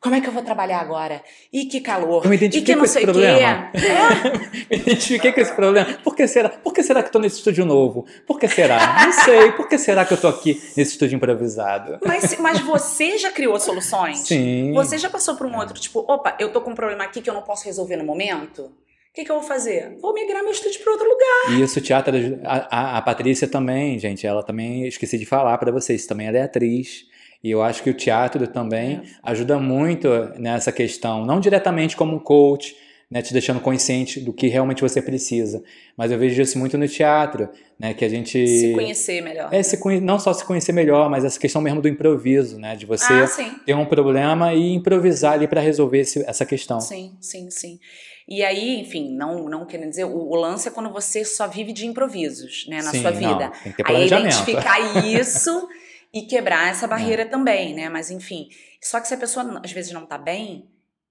[0.00, 1.22] como é que eu vou trabalhar agora?
[1.52, 2.24] E que calor.
[2.24, 3.26] Eu me identifiquei e que não sei o quê.
[3.86, 4.76] É.
[4.76, 5.98] me identifiquei com esse problema.
[6.04, 6.48] Por que será?
[6.48, 8.06] Por que será que estou nesse estúdio novo?
[8.26, 9.04] Por que será?
[9.04, 9.52] Não sei.
[9.52, 11.98] Por que será que eu estou aqui nesse estúdio improvisado?
[12.04, 14.18] Mas, mas você já criou soluções?
[14.18, 14.72] Sim.
[14.74, 17.28] Você já passou por um outro, tipo, opa, eu tô com um problema aqui que
[17.28, 18.62] eu não posso resolver no momento?
[18.62, 18.72] O
[19.14, 19.96] que, que, eu vou fazer?
[20.00, 21.60] Vou migrar meu estúdio para outro lugar.
[21.60, 22.14] Isso, teatro.
[22.44, 26.36] A, a, a Patrícia também, gente, ela também, esqueci de falar para vocês, também ela
[26.36, 27.06] é atriz.
[27.46, 29.02] E eu acho que o teatro também é.
[29.22, 32.74] ajuda muito nessa questão, não diretamente como coach,
[33.08, 35.62] né, te deixando consciente do que realmente você precisa.
[35.96, 39.54] Mas eu vejo isso muito no teatro, né, que a gente se conhecer melhor.
[39.54, 42.84] É se não só se conhecer melhor, mas essa questão mesmo do improviso, né, de
[42.84, 46.80] você ah, ter um problema e improvisar ali para resolver esse, essa questão.
[46.80, 47.78] Sim, sim, sim.
[48.26, 51.72] E aí, enfim, não, não querendo dizer, o, o, lance é quando você só vive
[51.72, 53.38] de improvisos, né, na Sim, sua vida.
[53.38, 55.68] Não, tem que ter aí identificar isso
[56.16, 57.26] e quebrar essa barreira é.
[57.26, 57.90] também, né?
[57.90, 58.48] Mas enfim,
[58.82, 60.66] só que se a pessoa às vezes não tá bem,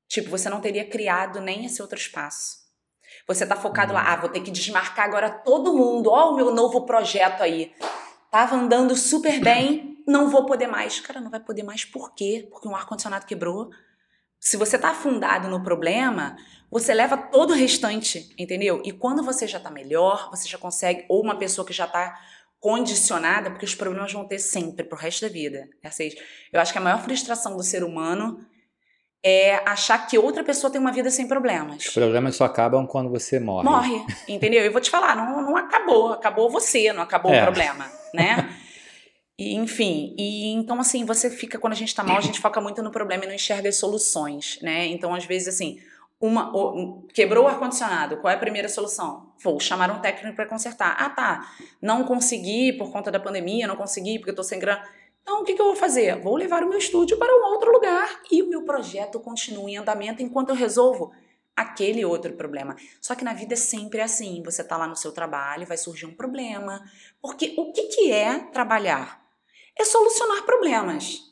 [0.07, 2.65] tipo, você não teria criado nem esse outro espaço.
[3.27, 4.07] Você tá focado lá, uhum.
[4.07, 7.71] ah, vou ter que desmarcar agora todo mundo, ó, o meu novo projeto aí.
[8.31, 10.99] Tava andando super bem, não vou poder mais.
[10.99, 12.47] Cara, não vai poder mais por quê?
[12.49, 13.69] Porque um ar-condicionado quebrou.
[14.39, 16.35] Se você tá afundado no problema,
[16.71, 18.81] você leva todo o restante, entendeu?
[18.83, 22.19] E quando você já tá melhor, você já consegue, ou uma pessoa que já tá
[22.59, 25.67] condicionada, porque os problemas vão ter sempre pro resto da vida.
[26.51, 28.39] Eu acho que a maior frustração do ser humano
[29.23, 31.83] é achar que outra pessoa tem uma vida sem problemas.
[31.83, 33.67] Os problemas só acabam quando você morre.
[33.67, 34.63] Morre, entendeu?
[34.63, 37.41] Eu vou te falar, não, não acabou, acabou você, não acabou é.
[37.41, 38.55] o problema, né?
[39.37, 42.61] E, enfim, e então assim, você fica, quando a gente tá mal, a gente foca
[42.61, 44.85] muito no problema e não enxerga as soluções, né?
[44.85, 45.79] Então, às vezes, assim,
[46.19, 46.51] uma,
[47.13, 49.33] quebrou o ar-condicionado, qual é a primeira solução?
[49.43, 50.95] Vou chamar um técnico para consertar.
[50.97, 51.51] Ah, tá,
[51.81, 54.83] não consegui por conta da pandemia, não consegui porque tô sem grana.
[55.21, 56.21] Então, o que, que, eu vou fazer?
[56.21, 59.77] Vou levar o meu estúdio para um outro lugar e o meu projeto continua em
[59.77, 61.11] andamento enquanto eu resolvo
[61.55, 62.75] aquele outro problema.
[63.01, 64.43] Só que na vida é sempre assim.
[64.43, 66.83] Você tá lá no seu trabalho, vai surgir um problema.
[67.19, 69.25] Porque o que, que é trabalhar?
[69.75, 71.24] É solucionar problemas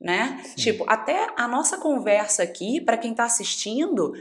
[0.00, 0.40] né?
[0.44, 0.54] Sim.
[0.56, 4.12] Tipo, até a nossa conversa aqui, para quem está assistindo,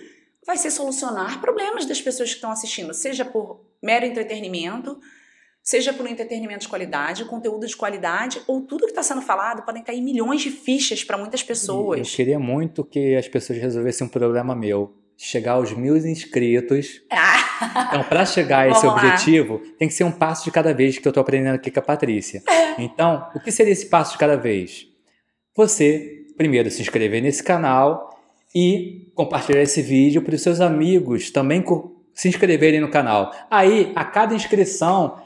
[0.45, 4.99] vai ser solucionar problemas das pessoas que estão assistindo, seja por mero entretenimento,
[5.61, 9.63] seja por um entretenimento de qualidade, conteúdo de qualidade, ou tudo que está sendo falado,
[9.63, 11.99] podem cair milhões de fichas para muitas pessoas.
[11.99, 14.93] Eu queria muito que as pessoas resolvessem um problema meu.
[15.17, 17.01] Chegar aos mil inscritos.
[17.09, 17.87] Ah.
[17.87, 21.07] Então, para chegar a esse objetivo, tem que ser um passo de cada vez que
[21.07, 22.43] eu estou aprendendo aqui com a Patrícia.
[22.45, 22.81] É.
[22.81, 24.89] Então, o que seria esse passo de cada vez?
[25.55, 28.19] Você primeiro se inscrever nesse canal
[28.53, 31.63] e compartilhar esse vídeo para os seus amigos também
[32.13, 33.31] se inscreverem no canal.
[33.49, 35.17] Aí, a cada inscrição,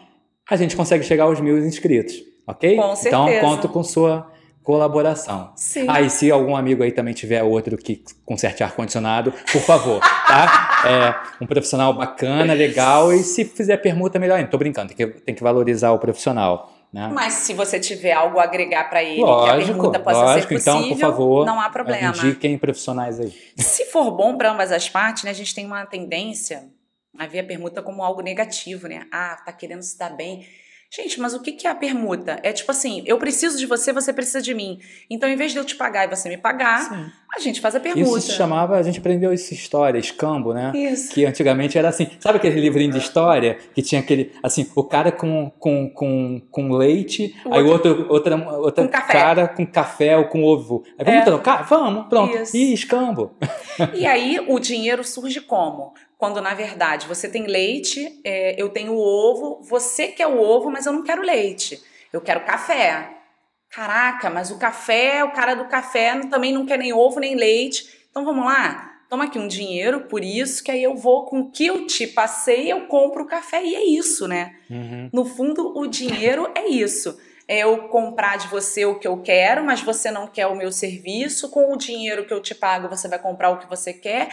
[0.49, 2.15] a gente consegue chegar aos mil inscritos,
[2.47, 2.75] ok?
[2.75, 4.31] Com então, conto com sua
[4.63, 5.51] colaboração.
[5.55, 5.85] Sim.
[5.87, 10.65] Aí, ah, se algum amigo aí também tiver outro que conserte ar-condicionado, por favor, tá?
[10.79, 14.49] É um profissional bacana, legal, e se fizer permuta, melhor ainda.
[14.49, 16.71] Tô brincando, tem que, tem que valorizar o profissional.
[16.91, 17.07] Né?
[17.13, 20.59] Mas se você tiver algo a agregar para ele, lógico, que a pergunta possa lógico,
[20.59, 22.17] ser possível, então, por favor, não há problema.
[22.17, 23.31] Indiquem profissionais aí.
[23.57, 26.67] Se for bom para ambas as partes, né, a gente tem uma tendência
[27.17, 29.05] a ver a permuta como algo negativo, né?
[29.11, 30.47] Ah, tá querendo se dar bem.
[30.91, 32.39] Gente, mas o que é a permuta?
[32.41, 34.79] É tipo assim, eu preciso de você, você precisa de mim.
[35.09, 37.05] Então, em vez de eu te pagar e você me pagar, Sim.
[37.35, 38.17] a gente faz a permuta.
[38.17, 40.71] Isso se chamava, a gente aprendeu essa história, escambo, né?
[40.73, 41.13] Isso.
[41.13, 45.11] Que antigamente era assim, sabe aquele livrinho de história que tinha aquele, assim, o cara
[45.11, 50.17] com, com, com, com leite, o aí outro, outro outra, outra com cara com café
[50.17, 50.83] ou com ovo.
[50.97, 51.25] Aí vamos é.
[51.25, 51.63] trocar?
[51.63, 52.35] Vamos, pronto.
[52.35, 52.55] Isso.
[52.55, 53.35] E escambo.
[53.93, 55.93] E aí o dinheiro surge como?
[56.19, 60.85] Quando na verdade você tem leite, é, eu tenho ovo, você quer o ovo, mas
[60.85, 63.15] eu não quero leite, eu quero café.
[63.69, 67.87] Caraca, mas o café, o cara do café também não quer nem ovo nem leite.
[68.11, 71.51] Então vamos lá, toma aqui um dinheiro por isso, que aí eu vou com o
[71.51, 74.55] que eu te passei, eu compro o café e é isso, né?
[74.69, 75.09] Uhum.
[75.13, 77.17] No fundo, o dinheiro é isso.
[77.47, 80.71] É eu comprar de você o que eu quero, mas você não quer o meu
[80.71, 81.49] serviço.
[81.49, 84.29] Com o dinheiro que eu te pago, você vai comprar o que você quer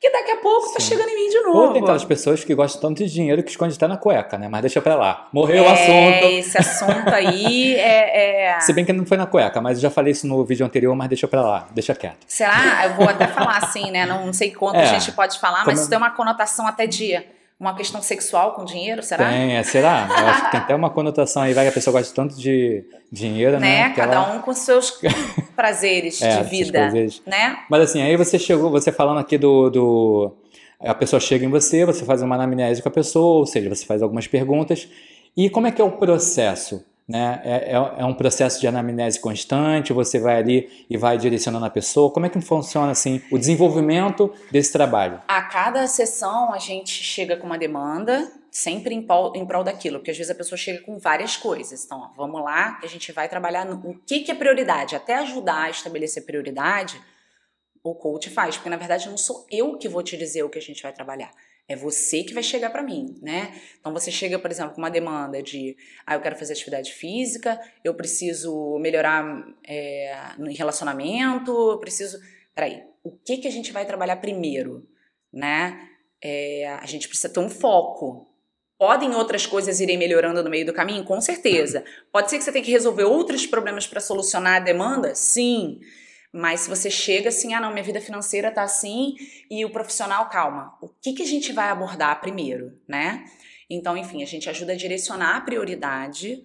[0.00, 0.74] que daqui a pouco tá Sim.
[0.74, 1.58] tá chegando em mim de novo.
[1.58, 4.48] Ou tem aquelas pessoas que gostam tanto de dinheiro que esconde até na cueca, né?
[4.48, 5.28] Mas deixa pra lá.
[5.32, 6.26] Morreu é, o assunto.
[6.26, 9.90] Esse assunto aí é, é, Se bem que não foi na cueca, mas eu já
[9.90, 12.18] falei isso no vídeo anterior, mas deixa pra lá, deixa quieto.
[12.26, 12.84] Será?
[12.84, 14.06] Eu vou até falar assim, né?
[14.06, 17.37] Não sei quanto é, a gente pode falar, mas isso tem uma conotação até dia
[17.58, 19.28] uma questão sexual com dinheiro, será?
[19.28, 20.08] Tem, é, será?
[20.08, 22.84] Eu acho que tem até uma conotação aí, vai que a pessoa gosta tanto de
[23.10, 23.88] dinheiro, né?
[23.88, 23.94] né?
[23.94, 24.32] Cada ela...
[24.32, 25.00] um com seus
[25.56, 27.20] prazeres é, de vida, prazeres.
[27.26, 27.58] né?
[27.68, 30.36] Mas assim, aí você chegou, você falando aqui do, do...
[30.78, 33.84] A pessoa chega em você, você faz uma anamnese com a pessoa, ou seja, você
[33.84, 34.88] faz algumas perguntas.
[35.36, 36.84] E como é que é o processo?
[37.08, 37.40] Né?
[37.42, 41.70] É, é, é, um processo de anamnese constante, você vai ali e vai direcionando a
[41.70, 42.12] pessoa.
[42.12, 45.18] Como é que funciona assim o desenvolvimento desse trabalho?
[45.26, 50.00] A cada sessão a gente chega com uma demanda, sempre em prol, em prol daquilo,
[50.00, 51.82] porque às vezes a pessoa chega com várias coisas.
[51.82, 55.14] Então, ó, vamos lá, a gente vai trabalhar no o que, que é prioridade, até
[55.14, 57.00] ajudar a estabelecer prioridade.
[57.82, 60.58] O coach faz, porque na verdade não sou eu que vou te dizer o que
[60.58, 61.30] a gente vai trabalhar.
[61.68, 63.54] É você que vai chegar para mim, né?
[63.78, 67.60] Então você chega, por exemplo, com uma demanda de, ah, eu quero fazer atividade física,
[67.84, 72.18] eu preciso melhorar é, no relacionamento, eu preciso.
[72.54, 74.88] Peraí, o que que a gente vai trabalhar primeiro?
[75.32, 75.88] né?
[76.22, 78.26] É, a gente precisa ter um foco.
[78.78, 81.04] Podem outras coisas irem melhorando no meio do caminho?
[81.04, 81.84] Com certeza.
[82.12, 85.14] Pode ser que você tenha que resolver outros problemas para solucionar a demanda?
[85.14, 85.80] Sim.
[86.32, 89.16] Mas se você chega assim, ah não, minha vida financeira tá assim
[89.50, 93.24] e o profissional, calma, o que, que a gente vai abordar primeiro, né?
[93.70, 96.42] Então, enfim, a gente ajuda a direcionar a prioridade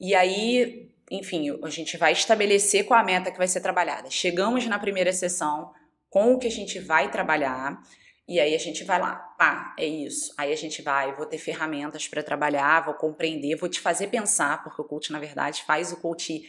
[0.00, 4.10] e aí, enfim, a gente vai estabelecer qual a meta que vai ser trabalhada.
[4.10, 5.72] Chegamos na primeira sessão
[6.08, 7.80] com o que a gente vai trabalhar
[8.26, 10.32] e aí a gente vai lá, pá, é isso.
[10.38, 14.62] Aí a gente vai, vou ter ferramentas para trabalhar, vou compreender, vou te fazer pensar,
[14.62, 16.42] porque o coach, na verdade, faz o coach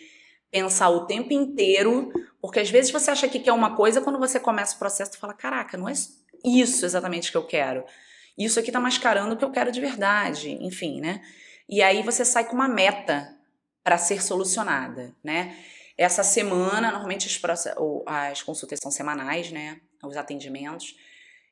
[0.55, 4.39] pensar o tempo inteiro, porque às vezes você acha que quer uma coisa, quando você
[4.39, 5.91] começa o processo, tu fala, caraca, não é
[6.45, 7.83] isso exatamente que eu quero.
[8.37, 11.21] Isso aqui tá mascarando o que eu quero de verdade, enfim, né?
[11.67, 13.37] E aí você sai com uma meta
[13.83, 15.57] para ser solucionada, né?
[15.97, 17.67] Essa semana, normalmente as,
[18.05, 19.81] as consultas são semanais, né?
[20.01, 20.95] Os atendimentos.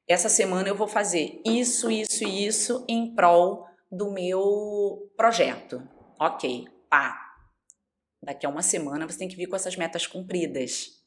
[0.07, 5.85] Essa semana eu vou fazer isso, isso e isso em prol do meu projeto.
[6.17, 7.22] Ok, pá,
[8.23, 11.01] Daqui a uma semana você tem que vir com essas metas cumpridas.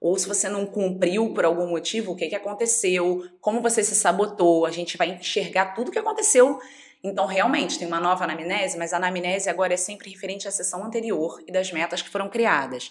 [0.00, 3.94] Ou se você não cumpriu por algum motivo, o que, que aconteceu, como você se
[3.94, 6.58] sabotou, a gente vai enxergar tudo o que aconteceu.
[7.04, 10.84] Então, realmente, tem uma nova anamnese, mas a anamnese agora é sempre referente à sessão
[10.84, 12.90] anterior e das metas que foram criadas.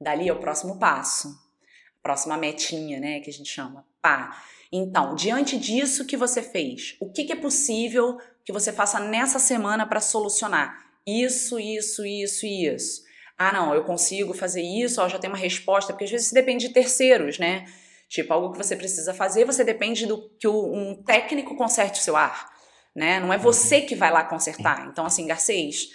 [0.00, 3.84] Dali é o próximo passo, a próxima metinha, né, que a gente chama.
[4.00, 4.40] Pá.
[4.70, 9.38] Então, diante disso que você fez, o que, que é possível que você faça nessa
[9.38, 10.86] semana para solucionar?
[11.04, 13.05] Isso, isso, isso e isso
[13.38, 16.68] ah, não, eu consigo fazer isso, ó, já tem uma resposta, porque às vezes depende
[16.68, 17.66] de terceiros, né?
[18.08, 22.16] Tipo, algo que você precisa fazer, você depende do que um técnico conserte o seu
[22.16, 22.50] ar,
[22.94, 23.20] né?
[23.20, 24.86] Não é você que vai lá consertar.
[24.88, 25.88] Então, assim, Garcês,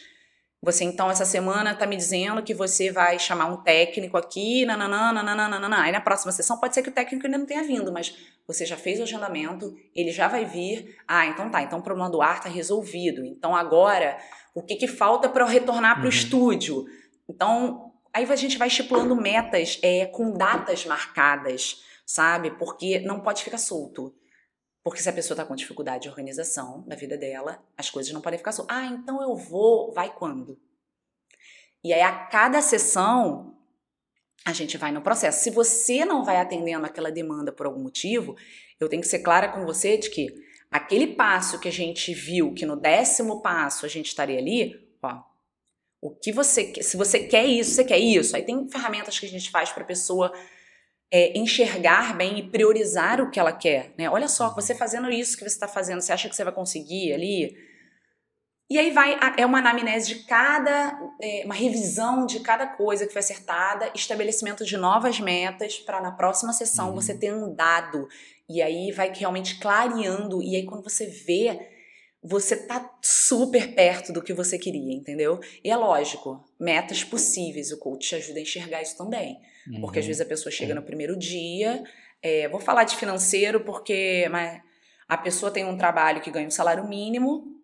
[0.64, 5.24] você então essa semana tá me dizendo que você vai chamar um técnico aqui, nananana,
[5.24, 5.82] nananana.
[5.82, 8.16] Aí na próxima sessão pode ser que o técnico ainda não tenha vindo, mas
[8.46, 10.96] você já fez o agendamento, ele já vai vir.
[11.08, 13.26] Ah, então tá, então o problema do ar tá resolvido.
[13.26, 14.20] Então agora,
[14.54, 16.10] o que que falta para eu retornar para o uhum.
[16.10, 16.86] estúdio?
[17.32, 22.52] Então, aí a gente vai estipulando metas é, com datas marcadas, sabe?
[22.52, 24.14] Porque não pode ficar solto.
[24.84, 28.20] Porque se a pessoa está com dificuldade de organização da vida dela, as coisas não
[28.20, 28.76] podem ficar soltas.
[28.76, 30.60] Ah, então eu vou, vai quando?
[31.84, 33.56] E aí, a cada sessão,
[34.46, 35.44] a gente vai no processo.
[35.44, 38.36] Se você não vai atendendo aquela demanda por algum motivo,
[38.80, 40.28] eu tenho que ser clara com você de que
[40.70, 45.31] aquele passo que a gente viu, que no décimo passo a gente estaria ali, ó,
[46.02, 48.36] o que você se você quer isso, você quer isso.
[48.36, 50.34] Aí tem ferramentas que a gente faz para a pessoa
[51.12, 53.94] é, enxergar bem e priorizar o que ela quer.
[53.98, 54.10] Né?
[54.10, 57.14] Olha só, você fazendo isso que você está fazendo, você acha que você vai conseguir
[57.14, 57.56] ali?
[58.70, 63.12] E aí vai, é uma anamnese de cada, é, uma revisão de cada coisa que
[63.12, 66.96] foi acertada, estabelecimento de novas metas para na próxima sessão uhum.
[66.96, 68.08] você ter um dado.
[68.50, 71.71] E aí vai realmente clareando, e aí quando você vê
[72.24, 75.40] você tá super perto do que você queria, entendeu?
[75.64, 79.40] E é lógico, metas possíveis, o coach te ajuda a enxergar isso também.
[79.68, 79.82] Uhum.
[79.82, 81.84] Porque às vezes a pessoa chega no primeiro dia,
[82.22, 84.30] é, vou falar de financeiro porque
[85.08, 87.60] a pessoa tem um trabalho que ganha um salário mínimo,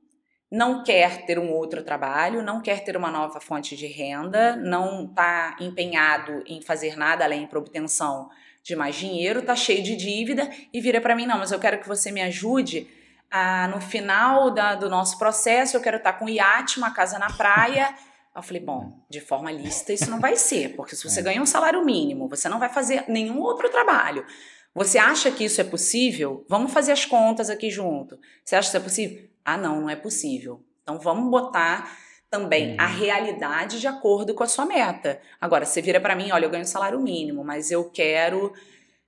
[0.49, 5.05] não quer ter um outro trabalho, não quer ter uma nova fonte de renda, não
[5.05, 8.30] está empenhado em fazer nada além para obtenção
[8.64, 11.80] de mais dinheiro, tá cheio de dívida e vira para mim, não, mas eu quero
[11.80, 12.88] que você me ajude
[13.32, 17.19] ah, no final da, do nosso processo, eu quero estar com um iate, uma casa
[17.19, 17.93] na praia.
[18.36, 21.23] Eu falei, bom, de forma lícita isso não vai ser, porque se você é.
[21.23, 24.25] ganha um salário mínimo, você não vai fazer nenhum outro trabalho.
[24.75, 26.45] Você acha que isso é possível?
[26.47, 28.19] Vamos fazer as contas aqui junto.
[28.45, 29.30] Você acha que isso é possível?
[29.43, 30.63] Ah, não, não é possível.
[30.84, 31.91] Então vamos botar
[32.30, 32.95] também a uhum.
[32.97, 35.19] realidade de acordo com a sua meta.
[35.41, 38.53] Agora, você vira para mim, olha, eu ganho um salário mínimo, mas eu quero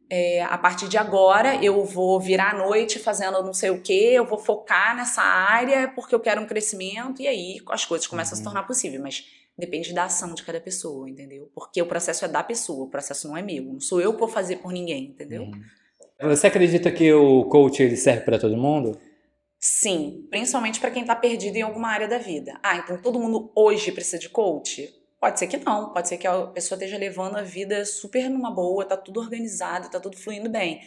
[0.09, 4.13] é, a partir de agora eu vou virar à noite fazendo não sei o que,
[4.13, 8.31] eu vou focar nessa área porque eu quero um crescimento, e aí as coisas começam
[8.31, 8.33] uhum.
[8.33, 8.53] a se uhum.
[8.53, 9.25] tornar possíveis, mas
[9.57, 11.51] depende da ação de cada pessoa, entendeu?
[11.53, 14.19] Porque o processo é da pessoa, o processo não é meu, não sou eu que
[14.19, 15.43] vou fazer por ninguém, entendeu?
[15.43, 15.61] Uhum.
[16.29, 18.99] Você acredita que o coach ele serve para todo mundo?
[19.59, 22.59] Sim, principalmente para quem está perdido em alguma área da vida.
[22.63, 24.93] Ah, então todo mundo hoje precisa de coach?
[25.19, 28.51] Pode ser que não, pode ser que a pessoa esteja levando a vida super numa
[28.51, 30.81] boa, tá tudo organizado, tá tudo fluindo bem.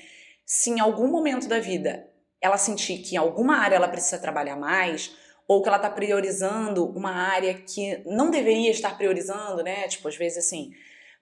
[0.44, 2.08] Se em algum momento da vida
[2.40, 5.14] ela sentir que em alguma área ela precisa trabalhar mais,
[5.46, 9.86] ou que ela tá priorizando uma área que não deveria estar priorizando, né?
[9.86, 10.72] Tipo, às vezes assim,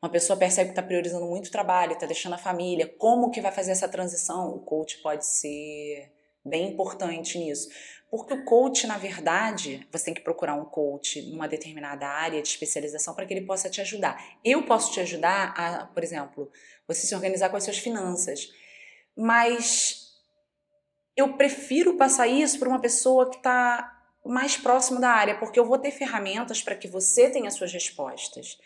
[0.00, 3.52] uma pessoa percebe que está priorizando muito trabalho, está deixando a família, como que vai
[3.52, 4.50] fazer essa transição?
[4.50, 6.10] O coach pode ser
[6.44, 7.68] bem importante nisso.
[8.10, 12.48] Porque o coach, na verdade, você tem que procurar um coach numa determinada área de
[12.48, 14.20] especialização para que ele possa te ajudar.
[14.44, 16.50] Eu posso te ajudar a, por exemplo,
[16.88, 18.52] você se organizar com as suas finanças.
[19.16, 20.10] Mas
[21.16, 25.64] eu prefiro passar isso para uma pessoa que está mais próximo da área, porque eu
[25.64, 28.58] vou ter ferramentas para que você tenha suas respostas.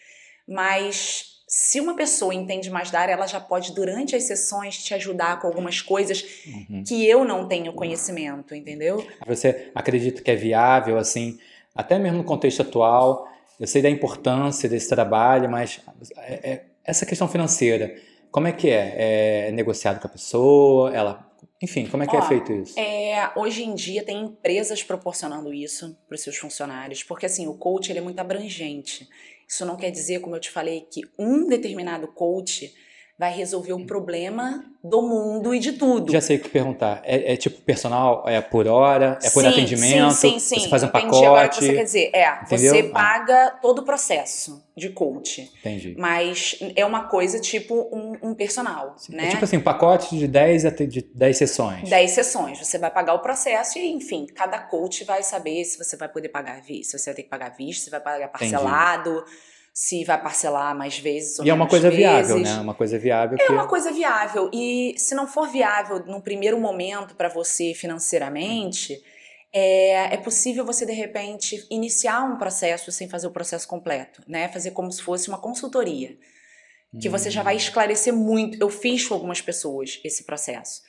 [0.48, 4.92] Mas se uma pessoa entende mais da área, ela já pode, durante as sessões, te
[4.92, 6.82] ajudar com algumas coisas uhum.
[6.82, 9.06] que eu não tenho conhecimento, entendeu?
[9.24, 11.38] Você acredita que é viável, assim,
[11.72, 13.28] até mesmo no contexto atual?
[13.60, 15.80] Eu sei da importância desse trabalho, mas
[16.16, 17.94] é, é, essa questão financeira,
[18.32, 19.46] como é que é?
[19.46, 20.92] É negociado com a pessoa?
[20.92, 21.24] Ela
[21.62, 22.78] enfim, como é que é Ó, é feito isso?
[22.78, 27.54] É, hoje em dia tem empresas proporcionando isso para os seus funcionários, porque assim, o
[27.54, 29.08] coach ele é muito abrangente.
[29.54, 32.74] Isso não quer dizer, como eu te falei, que um determinado coach
[33.16, 36.10] vai resolver o problema do mundo e de tudo.
[36.12, 37.00] Já sei o que perguntar.
[37.04, 38.24] É, é tipo personal?
[38.26, 39.18] É por hora?
[39.22, 40.10] É por sim, atendimento?
[40.12, 40.60] Sim, sim, sim.
[40.60, 41.24] Você faz um Entendi pacote?
[41.24, 42.10] Agora o que você quer dizer.
[42.12, 42.74] É, Entendeu?
[42.74, 45.48] você paga todo o processo de coach.
[45.60, 45.94] Entendi.
[45.96, 49.14] Mas é uma coisa tipo um, um personal, sim.
[49.14, 49.28] né?
[49.28, 51.88] É tipo assim, um pacote de 10, de 10 sessões.
[51.88, 52.58] 10 sessões.
[52.58, 56.30] Você vai pagar o processo e, enfim, cada coach vai saber se você vai poder
[56.30, 59.10] pagar, se você vai ter que pagar visto, se vai pagar parcelado.
[59.10, 61.98] Entendi se vai parcelar mais vezes ou E é uma coisa vezes.
[61.98, 62.60] viável, né?
[62.60, 63.36] Uma coisa viável.
[63.40, 63.52] É que...
[63.52, 64.48] uma coisa viável.
[64.52, 69.02] E se não for viável num primeiro momento para você financeiramente,
[69.52, 74.46] é, é possível você, de repente, iniciar um processo sem fazer o processo completo, né?
[74.46, 76.16] Fazer como se fosse uma consultoria.
[77.00, 77.58] Que você já vai hum.
[77.58, 78.56] esclarecer muito.
[78.62, 80.82] Eu fiz com algumas pessoas esse processo.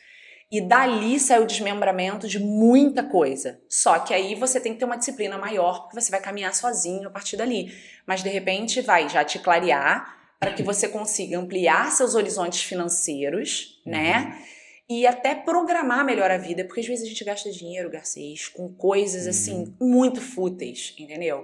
[0.56, 3.60] E dali sai o desmembramento de muita coisa.
[3.68, 7.10] Só que aí você tem que ter uma disciplina maior, porque você vai caminhar sozinho
[7.10, 7.74] a partir dali.
[8.08, 13.82] Mas de repente vai já te clarear para que você consiga ampliar seus horizontes financeiros,
[13.86, 13.92] uhum.
[13.92, 14.42] né?
[14.88, 18.74] E até programar melhor a vida, porque às vezes a gente gasta dinheiro, Garcês, com
[18.74, 19.90] coisas assim uhum.
[19.90, 21.44] muito fúteis, entendeu?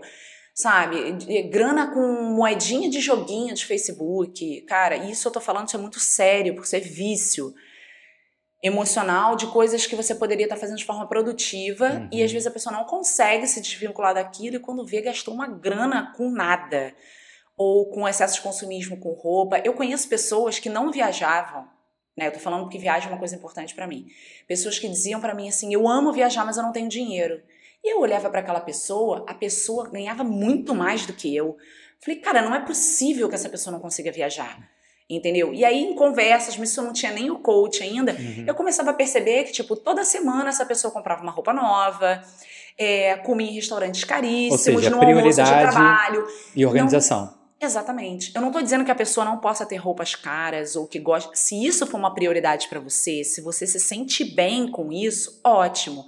[0.53, 1.17] Sabe,
[1.49, 4.61] grana com moedinha de joguinho de Facebook.
[4.61, 7.53] Cara, isso eu tô falando, isso é muito sério, porque isso é vício
[8.63, 12.09] emocional de coisas que você poderia estar fazendo de forma produtiva uhum.
[12.11, 15.47] e às vezes a pessoa não consegue se desvincular daquilo e quando vê gastou uma
[15.47, 16.93] grana com nada
[17.57, 19.59] ou com excesso de consumismo com roupa.
[19.59, 21.67] Eu conheço pessoas que não viajavam,
[22.15, 22.27] né?
[22.27, 24.07] Eu tô falando que viagem é uma coisa importante para mim.
[24.47, 27.41] Pessoas que diziam para mim assim: "Eu amo viajar, mas eu não tenho dinheiro".
[27.83, 31.57] E eu olhava para aquela pessoa, a pessoa ganhava muito mais do que eu.
[31.99, 34.69] Falei: "Cara, não é possível que essa pessoa não consiga viajar"
[35.15, 35.53] entendeu?
[35.53, 38.45] E aí, em conversas, mas isso não tinha nem o coach ainda, uhum.
[38.47, 42.21] eu começava a perceber que, tipo, toda semana essa pessoa comprava uma roupa nova,
[42.77, 46.27] é, comia em restaurantes caríssimos, Ou seja, no almoço de trabalho.
[46.55, 47.25] E organização.
[47.25, 48.31] Não, exatamente.
[48.33, 51.29] Eu não estou dizendo que a pessoa não possa ter roupas caras ou que goste.
[51.37, 56.05] Se isso for uma prioridade para você, se você se sente bem com isso, ótimo.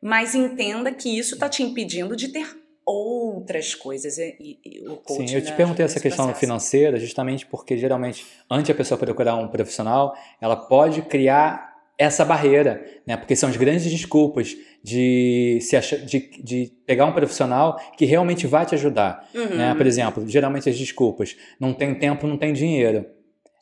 [0.00, 4.18] Mas entenda que isso está te impedindo de ter outras coisas.
[4.18, 6.40] E, e o coaching, Sim, eu te perguntei essa questão processo.
[6.40, 12.84] financeira justamente porque geralmente, antes a pessoa procurar um profissional, ela pode criar essa barreira,
[13.06, 13.16] né?
[13.16, 18.46] Porque são as grandes desculpas de se achar, de, de pegar um profissional que realmente
[18.46, 19.56] vai te ajudar, uhum.
[19.56, 19.74] né?
[19.74, 23.06] Por exemplo, geralmente as desculpas, não tem tempo, não tem dinheiro.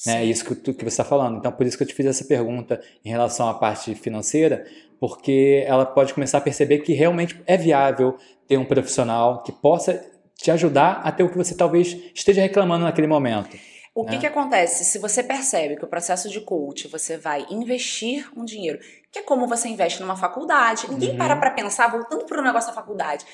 [0.07, 0.25] Né?
[0.25, 1.39] Isso que, tu, que você está falando.
[1.39, 4.64] Então, por isso que eu te fiz essa pergunta em relação à parte financeira,
[4.99, 8.16] porque ela pode começar a perceber que realmente é viável
[8.51, 12.84] ter um profissional que possa te ajudar a ter o que você talvez esteja reclamando
[12.84, 13.57] naquele momento.
[13.94, 14.18] O que, né?
[14.18, 14.84] que acontece?
[14.84, 18.80] Se você percebe que o processo de coach você vai investir um dinheiro,
[19.12, 21.16] que é como você investe numa faculdade, ninguém uhum.
[21.16, 23.24] para para pensar, voltando para o negócio da faculdade.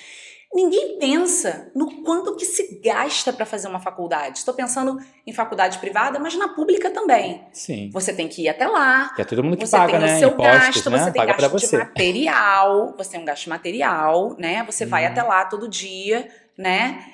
[0.55, 4.39] Ninguém pensa no quanto que se gasta para fazer uma faculdade.
[4.39, 7.45] Estou pensando em faculdade privada, mas na pública também.
[7.53, 7.91] Sim.
[7.93, 9.13] Você tem que ir até lá.
[9.15, 10.17] Que é todo mundo que você paga, tem né?
[10.17, 10.99] o seu Impostos, gasto, né?
[10.99, 11.67] você tem paga gasto você.
[11.67, 14.65] de material, você tem um gasto material, né?
[14.65, 15.11] Você vai uhum.
[15.11, 17.05] até lá todo dia, né?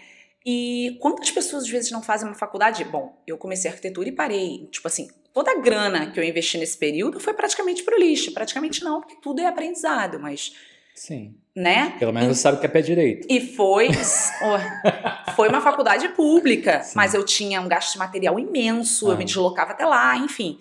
[0.45, 2.85] E quantas pessoas às vezes não fazem uma faculdade?
[2.85, 4.69] Bom, eu comecei arquitetura e parei.
[4.71, 8.33] Tipo assim, toda a grana que eu investi nesse período foi praticamente pro lixo.
[8.33, 10.53] Praticamente não, porque tudo é aprendizado, mas
[10.95, 11.35] Sim.
[11.55, 11.95] Né?
[11.99, 13.27] Pelo menos e, você sabe que é pé direito.
[13.31, 13.89] E foi
[15.37, 16.93] foi uma faculdade pública, Sim.
[16.97, 19.13] mas eu tinha um gasto de material imenso, ah.
[19.13, 20.59] eu me deslocava até lá, enfim.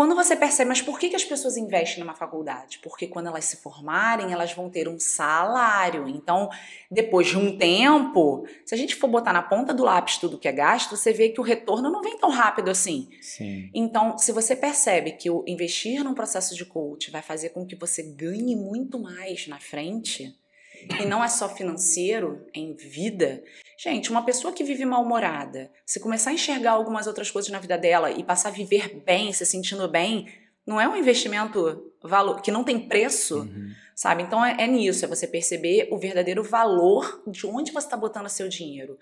[0.00, 2.78] Quando você percebe, mas por que, que as pessoas investem numa faculdade?
[2.82, 6.08] Porque quando elas se formarem, elas vão ter um salário.
[6.08, 6.48] Então,
[6.90, 10.48] depois de um tempo, se a gente for botar na ponta do lápis tudo que
[10.48, 13.10] é gasto, você vê que o retorno não vem tão rápido assim.
[13.20, 13.68] Sim.
[13.74, 17.76] Então, se você percebe que o investir num processo de coach vai fazer com que
[17.76, 20.34] você ganhe muito mais na frente,
[21.00, 23.42] e não é só financeiro, é em vida.
[23.78, 27.78] Gente, uma pessoa que vive mal-humorada, se começar a enxergar algumas outras coisas na vida
[27.78, 30.26] dela e passar a viver bem, se sentindo bem,
[30.66, 33.70] não é um investimento valor que não tem preço, uhum.
[33.94, 34.22] sabe?
[34.22, 38.28] Então é, é, nisso, é você perceber o verdadeiro valor de onde você está botando
[38.28, 38.98] seu dinheiro,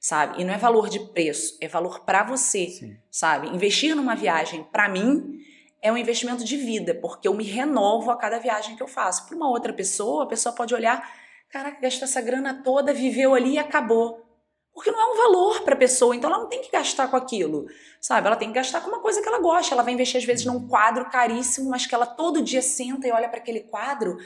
[0.00, 0.40] sabe?
[0.40, 2.96] E não é valor de preço, é valor para você, Sim.
[3.10, 3.48] sabe?
[3.48, 5.40] Investir numa viagem, para mim,
[5.80, 9.26] é um investimento de vida, porque eu me renovo a cada viagem que eu faço.
[9.26, 11.08] Para uma outra pessoa, a pessoa pode olhar,
[11.50, 14.24] caraca, gastou essa grana toda, viveu ali e acabou.
[14.72, 17.16] Porque não é um valor para a pessoa, então ela não tem que gastar com
[17.16, 17.66] aquilo,
[18.00, 18.28] sabe?
[18.28, 19.74] Ela tem que gastar com uma coisa que ela gosta.
[19.74, 23.10] Ela vai investir às vezes num quadro caríssimo, mas que ela todo dia senta e
[23.10, 24.18] olha para aquele quadro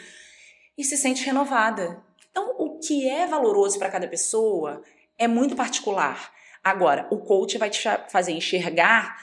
[0.77, 2.03] e se sente renovada.
[2.31, 4.83] Então, o que é valoroso para cada pessoa
[5.19, 6.33] é muito particular.
[6.63, 9.17] Agora, o coach vai te fazer enxergar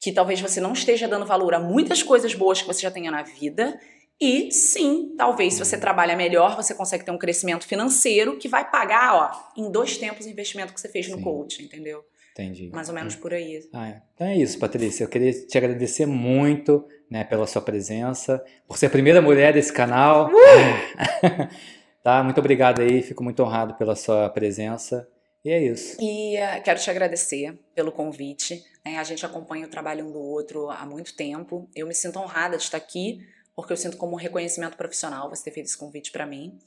[0.00, 3.10] que talvez você não esteja dando valor a muitas coisas boas que você já tenha
[3.10, 3.80] na vida.
[4.20, 8.70] E sim, talvez se você trabalha melhor, você consegue ter um crescimento financeiro que vai
[8.70, 11.12] pagar, ó, em dois tempos o investimento que você fez sim.
[11.12, 12.04] no coach, entendeu?
[12.32, 12.68] Entendi.
[12.72, 13.60] Mais ou menos por aí.
[13.72, 14.02] Ah, é.
[14.14, 15.04] Então é isso, Patrícia.
[15.04, 19.72] Eu queria te agradecer muito né, pela sua presença, por ser a primeira mulher desse
[19.72, 20.28] canal.
[20.28, 21.48] Uh!
[22.02, 25.08] tá, muito obrigado aí, fico muito honrado pela sua presença.
[25.44, 25.96] E é isso.
[26.00, 28.64] E uh, quero te agradecer pelo convite.
[28.84, 28.98] Né?
[28.98, 31.68] A gente acompanha o trabalho um do outro há muito tempo.
[31.74, 33.20] Eu me sinto honrada de estar aqui,
[33.54, 36.58] porque eu sinto como um reconhecimento profissional você ter feito esse convite para mim.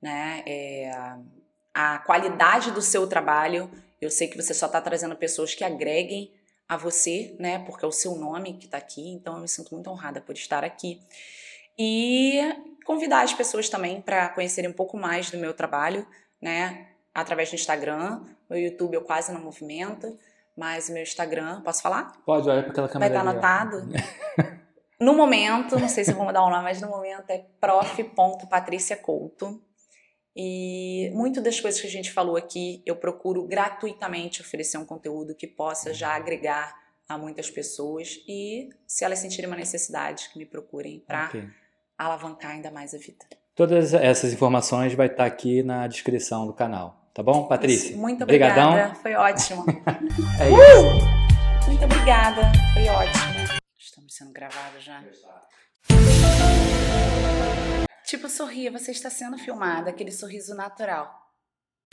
[0.00, 0.42] Né?
[0.46, 0.90] É,
[1.74, 3.70] a qualidade do seu trabalho,
[4.00, 6.32] eu sei que você só está trazendo pessoas que agreguem
[6.68, 7.60] a você, né?
[7.60, 10.34] Porque é o seu nome que está aqui, então eu me sinto muito honrada por
[10.34, 11.00] estar aqui.
[11.78, 12.40] E
[12.84, 16.06] convidar as pessoas também para conhecerem um pouco mais do meu trabalho,
[16.42, 16.88] né?
[17.16, 18.20] através do Instagram.
[18.48, 20.16] Meu YouTube eu quase não movimento,
[20.56, 22.12] mas o meu Instagram, posso falar?
[22.24, 23.22] Pode, olha para aquela câmera.
[23.22, 24.55] Vai estar tá anotado.
[25.00, 29.62] no momento, não sei se eu vou mudar o nome, mas no momento é prof.patriciacouto.
[30.34, 35.34] E muito das coisas que a gente falou aqui, eu procuro gratuitamente oferecer um conteúdo
[35.34, 36.74] que possa já agregar
[37.08, 41.48] a muitas pessoas e, se elas sentirem uma necessidade, que me procurem para okay.
[41.96, 43.24] alavancar ainda mais a vida.
[43.54, 47.08] Todas essas informações vai estar aqui na descrição do canal.
[47.14, 47.92] Tá bom, Patrícia?
[47.92, 48.68] Isso, muito obrigada.
[48.68, 48.94] Obrigadão.
[48.96, 49.64] Foi ótimo.
[50.38, 50.86] é isso.
[50.86, 51.26] Uh!
[51.66, 52.52] Muito obrigada.
[52.74, 53.45] Foi ótimo.
[54.16, 55.04] Sendo gravados já.
[58.06, 61.06] Tipo, sorria, você está sendo filmada, aquele sorriso natural.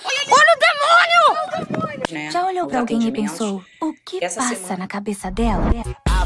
[0.01, 0.59] Olha o
[1.67, 2.05] demônio!
[2.09, 2.31] Né?
[2.31, 4.77] Já olhou para alguém e pensou, o que Essa passa semana...
[4.77, 5.65] na cabeça dela?
[6.07, 6.23] Ah.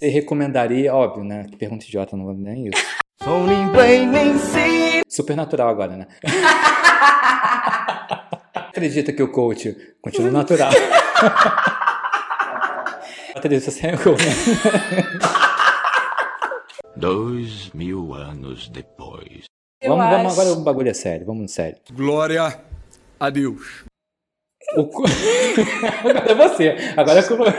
[0.00, 1.44] Você recomendaria, óbvio, né?
[1.50, 2.82] Que pergunta idiota, não nem isso.
[5.06, 6.06] Super natural agora, né?
[8.74, 10.72] acredita que o coach continua natural.
[13.34, 14.24] acredita é o coach.
[16.96, 19.44] Dois mil anos depois.
[19.86, 21.78] Vamos, vamos, agora um bagulho a sério, vamos sério.
[21.92, 22.60] Glória
[23.20, 23.84] a Deus.
[24.76, 25.04] O co...
[26.00, 26.74] agora é você.
[26.96, 27.44] Agora é como.
[27.44, 27.50] Pô,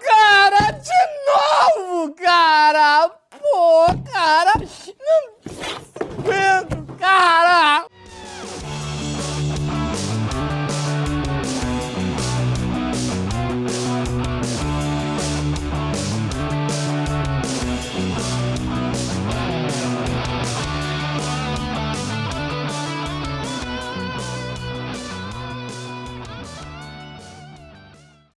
[0.00, 0.90] cara, de
[1.26, 3.08] novo, cara!
[3.30, 4.52] Pô, cara!
[5.00, 5.32] Não
[6.18, 7.91] aguento, cara!